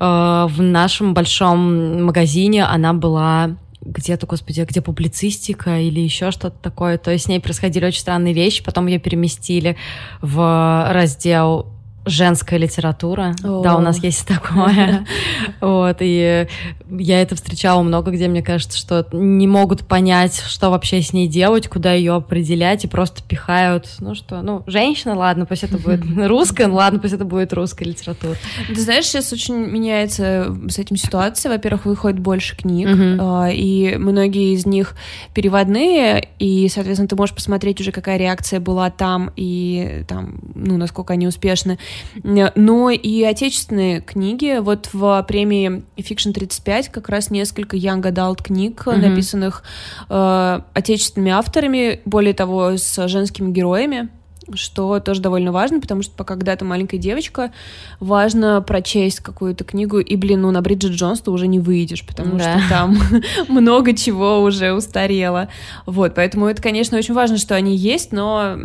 Э, 0.00 0.46
в 0.48 0.60
нашем 0.60 1.14
большом 1.14 2.04
магазине 2.04 2.64
она 2.64 2.92
была 2.92 3.56
где-то, 3.80 4.26
господи, 4.26 4.62
где 4.62 4.80
публицистика 4.80 5.78
или 5.78 6.00
еще 6.00 6.30
что-то 6.30 6.56
такое. 6.60 6.98
То 6.98 7.10
есть 7.10 7.26
с 7.26 7.28
ней 7.28 7.38
происходили 7.40 7.86
очень 7.86 8.00
странные 8.00 8.34
вещи. 8.34 8.64
Потом 8.64 8.86
ее 8.86 8.98
переместили 8.98 9.76
в 10.20 10.90
раздел 10.90 11.73
женская 12.06 12.58
литература. 12.58 13.34
О. 13.42 13.62
Да, 13.62 13.76
у 13.76 13.80
нас 13.80 14.02
есть 14.02 14.26
такое. 14.26 15.06
Вот, 15.60 15.96
и 16.00 16.46
я 16.90 17.22
это 17.22 17.34
встречала 17.36 17.82
много 17.82 18.10
где, 18.10 18.28
мне 18.28 18.42
кажется, 18.42 18.76
что 18.76 19.06
не 19.12 19.46
могут 19.46 19.86
понять, 19.86 20.42
что 20.46 20.70
вообще 20.70 21.00
с 21.00 21.12
ней 21.12 21.26
делать, 21.28 21.68
куда 21.68 21.92
ее 21.92 22.14
определять, 22.14 22.84
и 22.84 22.88
просто 22.88 23.22
пихают, 23.22 23.88
ну 24.00 24.14
что, 24.14 24.42
ну, 24.42 24.62
женщина, 24.66 25.14
ладно, 25.14 25.46
пусть 25.46 25.64
это 25.64 25.78
будет 25.78 26.02
русская, 26.28 26.66
ну 26.66 26.74
ладно, 26.74 26.98
пусть 26.98 27.14
это 27.14 27.24
будет 27.24 27.52
русская 27.52 27.86
литература. 27.86 28.36
Ты 28.68 28.80
знаешь, 28.80 29.06
сейчас 29.06 29.32
очень 29.32 29.54
меняется 29.54 30.54
с 30.68 30.78
этим 30.78 30.96
ситуация. 30.96 31.50
Во-первых, 31.50 31.86
выходит 31.86 32.18
больше 32.18 32.56
книг, 32.56 32.88
а, 33.20 33.48
и 33.50 33.96
многие 33.96 34.54
из 34.54 34.66
них 34.66 34.94
переводные, 35.34 36.28
и, 36.38 36.68
соответственно, 36.68 37.08
ты 37.08 37.16
можешь 37.16 37.34
посмотреть 37.34 37.80
уже, 37.80 37.92
какая 37.92 38.18
реакция 38.18 38.60
была 38.60 38.90
там, 38.90 39.32
и 39.36 40.04
там, 40.08 40.40
ну, 40.54 40.76
насколько 40.76 41.14
они 41.14 41.26
успешны 41.26 41.78
но 42.22 42.90
и 42.90 43.22
отечественные 43.22 44.00
книги. 44.00 44.58
Вот 44.60 44.90
в 44.92 45.24
премии 45.26 45.84
Fiction 45.96 46.32
35 46.32 46.88
как 46.88 47.08
раз 47.08 47.30
несколько 47.30 47.76
young 47.76 48.02
adult 48.02 48.42
книг, 48.42 48.82
mm-hmm. 48.86 48.96
написанных 48.96 49.62
э, 50.08 50.60
отечественными 50.72 51.32
авторами, 51.32 52.00
более 52.04 52.34
того, 52.34 52.76
с 52.76 53.08
женскими 53.08 53.50
героями 53.50 54.08
что 54.52 55.00
тоже 55.00 55.20
довольно 55.20 55.52
важно, 55.52 55.80
потому 55.80 56.02
что 56.02 56.14
пока 56.14 56.34
когда 56.34 56.56
ты 56.56 56.64
маленькая 56.64 56.98
девочка, 56.98 57.52
важно 58.00 58.60
прочесть 58.60 59.20
какую-то 59.20 59.64
книгу, 59.64 59.98
и, 59.98 60.16
блин, 60.16 60.42
ну 60.42 60.50
на 60.50 60.60
Бриджит 60.60 60.92
Джонс 60.92 61.20
ты 61.20 61.30
уже 61.30 61.46
не 61.46 61.60
выйдешь, 61.60 62.04
потому 62.04 62.36
да. 62.36 62.58
что 62.58 62.68
там 62.68 62.98
много 63.48 63.94
чего 63.94 64.42
уже 64.42 64.72
устарело. 64.72 65.48
Вот, 65.86 66.14
поэтому 66.14 66.46
это, 66.46 66.60
конечно, 66.60 66.98
очень 66.98 67.14
важно, 67.14 67.38
что 67.38 67.54
они 67.54 67.76
есть, 67.76 68.12
но 68.12 68.56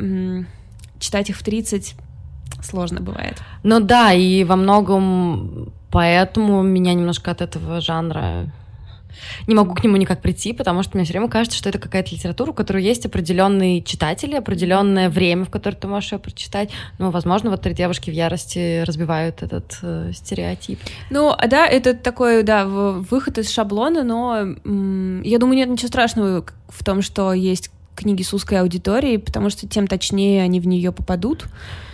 читать 0.99 1.29
их 1.29 1.37
в 1.37 1.43
30 1.43 1.95
сложно 2.63 3.01
бывает. 3.01 3.37
Ну 3.63 3.79
да, 3.79 4.13
и 4.13 4.43
во 4.43 4.55
многом 4.55 5.71
поэтому 5.91 6.61
меня 6.61 6.93
немножко 6.93 7.31
от 7.31 7.41
этого 7.41 7.81
жанра 7.81 8.51
не 9.47 9.55
могу 9.55 9.73
к 9.73 9.83
нему 9.83 9.97
никак 9.97 10.21
прийти, 10.21 10.53
потому 10.53 10.83
что 10.83 10.97
мне 10.97 11.03
все 11.03 11.13
время 11.13 11.27
кажется, 11.27 11.57
что 11.57 11.69
это 11.69 11.79
какая-то 11.79 12.13
литература, 12.13 12.51
у 12.51 12.53
которой 12.53 12.83
есть 12.83 13.05
определенные 13.05 13.81
читатели, 13.81 14.35
определенное 14.35 15.09
время, 15.09 15.45
в 15.45 15.49
которое 15.49 15.75
ты 15.75 15.87
можешь 15.87 16.11
ее 16.11 16.19
прочитать. 16.19 16.71
Ну, 16.97 17.09
возможно, 17.11 17.49
вот 17.49 17.61
три 17.61 17.73
девушки 17.73 18.09
в 18.09 18.13
ярости 18.13 18.83
разбивают 18.83 19.43
этот 19.43 19.77
э, 19.81 20.11
стереотип. 20.13 20.79
Ну, 21.09 21.35
да, 21.47 21.67
это 21.67 21.93
такой, 21.93 22.43
да, 22.43 22.65
выход 22.65 23.37
из 23.37 23.51
шаблона, 23.51 24.03
но 24.03 24.37
я 25.23 25.39
думаю, 25.39 25.57
нет 25.57 25.69
ничего 25.69 25.87
страшного 25.87 26.45
в 26.67 26.83
том, 26.83 27.01
что 27.01 27.33
есть 27.33 27.71
книги 27.99 28.23
с 28.23 28.33
узкой 28.33 28.61
аудиторией, 28.61 29.19
потому 29.19 29.49
что 29.49 29.67
тем 29.67 29.87
точнее 29.87 30.41
они 30.43 30.59
в 30.59 30.67
нее 30.67 30.91
попадут. 30.91 31.45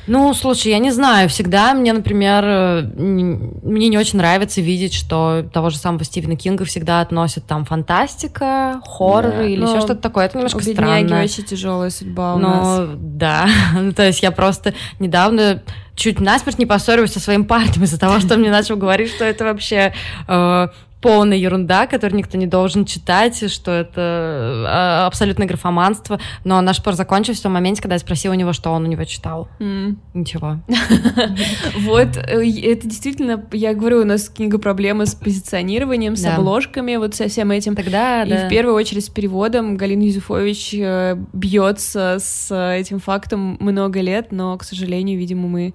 Ну, 0.07 0.33
слушай, 0.35 0.67
я 0.71 0.77
не 0.77 0.91
знаю, 0.91 1.29
всегда 1.29 1.73
мне, 1.73 1.91
например, 1.91 2.43
э, 2.45 2.81
мне 2.95 3.87
не 3.87 3.97
очень 3.97 4.17
нравится 4.19 4.61
видеть, 4.61 4.93
что 4.93 5.43
того 5.51 5.71
же 5.71 5.77
самого 5.77 6.03
Стивена 6.03 6.35
Кинга 6.35 6.63
всегда 6.65 7.01
относят 7.01 7.45
там 7.45 7.65
фантастика, 7.65 8.81
хоррор 8.85 9.31
да, 9.31 9.43
или 9.43 9.63
еще 9.63 9.79
что-то 9.79 9.95
такое. 9.95 10.25
Это 10.25 10.37
немножко 10.37 10.57
у 10.57 10.61
странно. 10.61 11.23
очень 11.23 11.43
тяжелая 11.43 11.89
судьба 11.89 12.35
у 12.35 12.37
ну, 12.37 12.47
нас. 12.47 12.89
да, 12.99 13.49
то 13.95 14.03
есть 14.03 14.21
я 14.21 14.29
просто 14.29 14.75
недавно 14.99 15.63
чуть 15.95 16.19
насмерть 16.19 16.59
не 16.59 16.67
поссорилась 16.67 17.13
со 17.13 17.19
своим 17.19 17.45
парнем 17.45 17.83
из-за 17.83 17.99
того, 17.99 18.19
что 18.19 18.35
он 18.35 18.41
мне 18.41 18.51
начал 18.51 18.75
говорить, 18.75 19.09
что 19.09 19.25
это 19.25 19.45
вообще 19.45 19.93
э, 20.27 20.67
полная 21.01 21.37
ерунда, 21.37 21.87
которую 21.87 22.17
никто 22.17 22.37
не 22.37 22.47
должен 22.47 22.85
читать, 22.85 23.51
что 23.51 23.71
это 23.71 24.65
а, 24.67 25.07
абсолютное 25.07 25.47
графоманство. 25.47 26.19
Но 26.43 26.59
наш 26.61 26.77
спор 26.77 26.93
закончился 26.93 27.41
в 27.41 27.43
том 27.43 27.53
моменте, 27.53 27.81
когда 27.81 27.95
я 27.95 27.99
спросила 27.99 28.33
у 28.33 28.35
него, 28.35 28.53
что 28.53 28.71
он 28.71 28.83
у 28.83 28.87
него 28.87 29.03
читал. 29.03 29.47
Mm. 29.59 29.95
Ничего. 30.13 30.59
Вот, 31.79 32.17
э, 32.17 32.49
это 32.61 32.87
действительно, 32.87 33.43
я 33.51 33.73
говорю, 33.73 34.01
у 34.01 34.05
нас 34.05 34.29
книга 34.29 34.57
проблемы 34.57 35.05
с 35.05 35.13
позиционированием, 35.13 36.15
с 36.15 36.25
обложками, 36.25 36.95
вот 36.95 37.15
со 37.15 37.27
всем 37.27 37.51
этим. 37.51 37.75
Тогда, 37.75 38.23
И 38.23 38.47
в 38.47 38.49
первую 38.49 38.75
очередь 38.75 39.05
с 39.05 39.09
переводом. 39.09 39.77
Галина 39.77 40.03
Юзефович 40.03 40.75
э, 40.75 41.17
бьется 41.33 42.17
с 42.19 42.53
этим 42.53 42.99
фактом 42.99 43.57
много 43.59 44.01
лет, 44.01 44.31
но, 44.31 44.57
к 44.57 44.63
сожалению, 44.63 45.19
видимо, 45.19 45.47
мы 45.47 45.65
Э, 45.67 45.73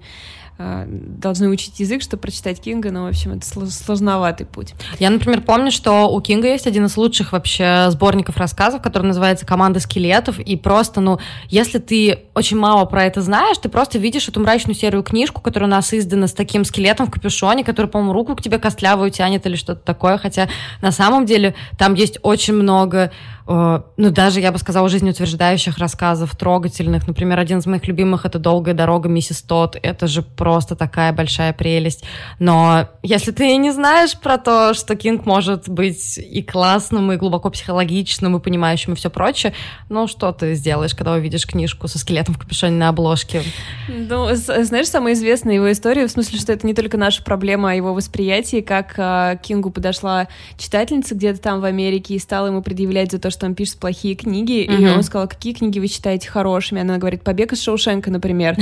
должны 0.87 1.49
учить 1.49 1.79
язык, 1.79 2.01
чтобы 2.01 2.21
прочитать 2.21 2.61
Кинга, 2.61 2.91
но, 2.91 3.03
в 3.03 3.07
общем, 3.07 3.33
это 3.33 3.45
сложноватый 3.69 4.45
путь. 4.45 4.73
Я, 4.99 5.09
например, 5.09 5.41
помню, 5.41 5.71
что 5.71 6.09
у 6.09 6.21
Кинга 6.21 6.47
есть 6.47 6.67
один 6.67 6.85
из 6.85 6.97
лучших 6.97 7.31
вообще 7.31 7.87
сборников 7.89 8.37
рассказов, 8.37 8.81
который 8.81 9.07
называется 9.07 9.45
«Команда 9.45 9.79
скелетов», 9.79 10.39
и 10.39 10.55
просто, 10.55 11.01
ну, 11.01 11.19
если 11.47 11.79
ты 11.79 12.19
очень 12.33 12.57
мало 12.57 12.85
про 12.85 13.05
это 13.05 13.21
знаешь, 13.21 13.57
ты 13.57 13.69
просто 13.69 13.97
видишь 13.97 14.27
эту 14.27 14.39
мрачную 14.39 14.75
серую 14.75 15.03
книжку, 15.03 15.41
которая 15.41 15.67
у 15.69 15.71
нас 15.71 15.93
издана 15.93 16.27
с 16.27 16.33
таким 16.33 16.65
скелетом 16.65 17.07
в 17.07 17.11
капюшоне, 17.11 17.63
который, 17.63 17.87
по-моему, 17.87 18.13
руку 18.13 18.35
к 18.35 18.41
тебе 18.41 18.59
костлявую 18.59 19.11
тянет 19.11 19.45
или 19.45 19.55
что-то 19.55 19.81
такое, 19.81 20.17
хотя 20.17 20.47
на 20.81 20.91
самом 20.91 21.25
деле 21.25 21.55
там 21.77 21.93
есть 21.93 22.19
очень 22.21 22.53
много 22.53 23.11
Э, 23.47 23.81
ну, 23.97 24.11
даже, 24.11 24.39
я 24.39 24.51
бы 24.51 24.57
сказала, 24.57 24.87
жизнеутверждающих 24.87 25.77
рассказов, 25.77 26.35
трогательных. 26.35 27.07
Например, 27.07 27.39
один 27.39 27.59
из 27.59 27.65
моих 27.65 27.85
любимых— 27.87 28.25
это 28.25 28.39
«Долгая 28.39 28.73
дорога, 28.73 29.09
миссис 29.09 29.41
Тот». 29.41 29.77
Это 29.81 30.07
же 30.07 30.21
просто 30.51 30.75
такая 30.75 31.13
большая 31.13 31.53
прелесть. 31.53 32.03
Но 32.37 32.89
если 33.03 33.31
ты 33.31 33.55
не 33.55 33.71
знаешь 33.71 34.17
про 34.17 34.37
то, 34.37 34.73
что 34.73 34.97
Кинг 34.97 35.25
может 35.25 35.69
быть 35.69 36.17
и 36.17 36.43
классным, 36.43 37.09
и 37.13 37.15
глубоко 37.15 37.49
психологичным, 37.49 38.35
и 38.35 38.41
понимающим, 38.41 38.91
и 38.91 38.95
все 38.97 39.09
прочее, 39.09 39.53
ну 39.87 40.07
что 40.07 40.33
ты 40.33 40.55
сделаешь, 40.55 40.93
когда 40.93 41.13
увидишь 41.13 41.47
книжку 41.47 41.87
со 41.87 41.97
скелетом 41.99 42.35
в 42.35 42.37
капюшоне 42.37 42.75
на 42.75 42.89
обложке? 42.89 43.43
Ну, 43.87 44.27
знаешь, 44.33 44.89
самая 44.89 45.13
известная 45.13 45.55
его 45.55 45.71
история, 45.71 46.05
в 46.05 46.11
смысле, 46.11 46.37
что 46.37 46.51
это 46.51 46.67
не 46.67 46.73
только 46.73 46.97
наша 46.97 47.23
проблема, 47.23 47.71
а 47.71 47.73
его 47.73 47.93
восприятие, 47.93 48.61
как 48.61 48.95
э, 48.97 49.37
Кингу 49.41 49.71
подошла 49.71 50.27
читательница 50.57 51.15
где-то 51.15 51.39
там 51.39 51.61
в 51.61 51.63
Америке 51.63 52.15
и 52.15 52.19
стала 52.19 52.47
ему 52.47 52.61
предъявлять 52.61 53.09
за 53.09 53.19
то, 53.19 53.31
что 53.31 53.45
он 53.45 53.55
пишет 53.55 53.77
плохие 53.77 54.15
книги, 54.15 54.67
mm-hmm. 54.67 54.81
и 54.81 54.87
он 54.89 55.03
сказал, 55.03 55.29
какие 55.29 55.53
книги 55.53 55.79
вы 55.79 55.87
считаете 55.87 56.27
хорошими? 56.29 56.81
Она 56.81 56.97
говорит, 56.97 57.23
«Побег 57.23 57.53
из 57.53 57.61
Шоушенка», 57.61 58.11
например. 58.11 58.57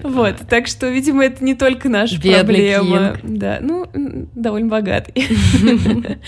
Вот, 0.04 0.36
так 0.50 0.68
что, 0.68 0.88
видимо, 0.88 1.26
это 1.26 1.44
не 1.44 1.56
только 1.56 1.90
наша 1.90 2.20
проблема. 2.20 3.18
Да, 3.24 3.60
ну, 3.62 3.88
довольно 4.34 4.70
богатый. 4.70 5.14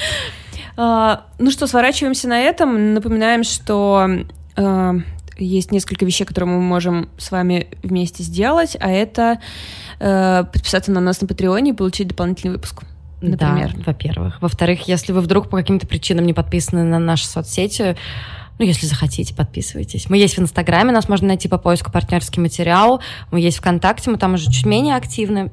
А, 0.79 1.25
ну 1.39 1.49
что, 1.49 1.65
сворачиваемся 1.65 2.27
на 2.27 2.39
этом. 2.39 2.93
Напоминаем, 2.93 3.43
что 3.43 4.07
а, 4.55 4.95
есть 5.39 5.71
несколько 5.71 6.05
вещей, 6.05 6.25
которые 6.25 6.51
мы 6.51 6.61
можем 6.61 7.09
с 7.17 7.31
вами 7.31 7.67
вместе 7.83 8.23
сделать, 8.23 8.77
а 8.79 8.89
это 8.91 9.39
э, 9.99 10.43
подписаться 10.51 10.91
на 10.91 10.99
нас 10.99 11.21
на 11.21 11.27
Патреоне 11.27 11.71
и 11.71 11.73
получить 11.73 12.07
дополнительный 12.07 12.53
выпуск. 12.53 12.83
Например. 13.21 13.73
Да, 13.75 13.83
во-первых. 13.85 14.41
Во-вторых, 14.41 14.87
если 14.87 15.11
вы 15.11 15.21
вдруг 15.21 15.49
по 15.49 15.57
каким-то 15.57 15.87
причинам 15.87 16.25
не 16.25 16.33
подписаны 16.33 16.83
на 16.83 16.99
наши 16.99 17.25
соцсети, 17.25 17.97
ну, 18.59 18.65
если 18.65 18.85
захотите, 18.85 19.35
подписывайтесь. 19.35 20.09
Мы 20.09 20.17
есть 20.17 20.37
в 20.37 20.41
Инстаграме, 20.41 20.91
нас 20.91 21.09
можно 21.09 21.27
найти 21.27 21.47
по 21.47 21.57
поиску 21.57 21.91
партнерский 21.91 22.41
материал. 22.41 23.01
Мы 23.31 23.39
есть 23.39 23.57
ВКонтакте, 23.57 24.09
мы 24.09 24.17
там 24.17 24.33
уже 24.33 24.51
чуть 24.51 24.65
менее 24.65 24.95
активны. 24.95 25.51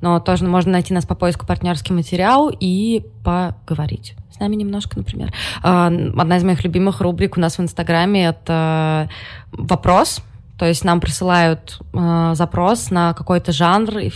Но 0.00 0.18
тоже 0.20 0.44
можно 0.44 0.72
найти 0.72 0.92
нас 0.92 1.06
по 1.06 1.14
поиску 1.14 1.46
партнерский 1.46 1.92
материал 1.92 2.50
и 2.52 3.04
поговорить 3.24 4.14
с 4.34 4.40
нами 4.40 4.56
немножко, 4.56 4.98
например. 4.98 5.32
А, 5.62 5.86
одна 5.86 6.36
из 6.36 6.44
моих 6.44 6.64
любимых 6.64 7.00
рубрик 7.00 7.36
у 7.36 7.40
нас 7.40 7.58
в 7.58 7.60
Инстаграме— 7.60 8.26
это 8.26 9.08
вопрос. 9.52 10.20
То 10.58 10.66
есть 10.66 10.84
нам 10.84 11.00
присылают 11.00 11.80
э, 11.92 12.32
запрос 12.34 12.90
на 12.90 13.14
какой-то 13.14 13.52
жанр, 13.52 14.12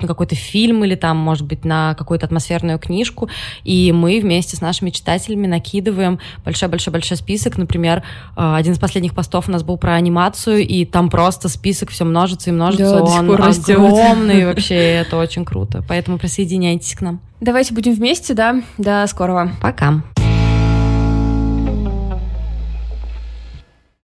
на 0.00 0.08
какой-то 0.08 0.34
фильм 0.34 0.84
или 0.84 0.94
там, 0.94 1.16
может 1.16 1.46
быть, 1.46 1.64
на 1.64 1.94
какую-то 1.94 2.26
атмосферную 2.26 2.78
книжку, 2.78 3.28
и 3.64 3.92
мы 3.92 4.20
вместе 4.20 4.56
с 4.56 4.60
нашими 4.60 4.90
читателями 4.90 5.46
накидываем 5.46 6.18
большой-большой-большой 6.44 7.16
список. 7.16 7.58
Например, 7.58 8.02
э, 8.36 8.54
один 8.56 8.72
из 8.72 8.78
последних 8.78 9.14
постов 9.14 9.48
у 9.48 9.52
нас 9.52 9.62
был 9.62 9.78
про 9.78 9.94
анимацию, 9.94 10.66
и 10.66 10.84
там 10.84 11.10
просто 11.10 11.48
список 11.48 11.90
все 11.90 12.04
множится 12.04 12.50
и 12.50 12.52
множится. 12.52 12.98
Да, 12.98 13.02
Он 13.02 13.30
огромный 13.30 14.46
вообще, 14.46 14.74
это 14.74 15.16
очень 15.16 15.44
круто. 15.44 15.82
Поэтому 15.88 16.18
присоединяйтесь 16.18 16.94
к 16.94 17.00
нам. 17.00 17.20
Давайте 17.40 17.72
будем 17.72 17.94
вместе, 17.94 18.34
да. 18.34 18.62
До 18.78 19.06
скорого. 19.06 19.52
Пока. 19.62 20.02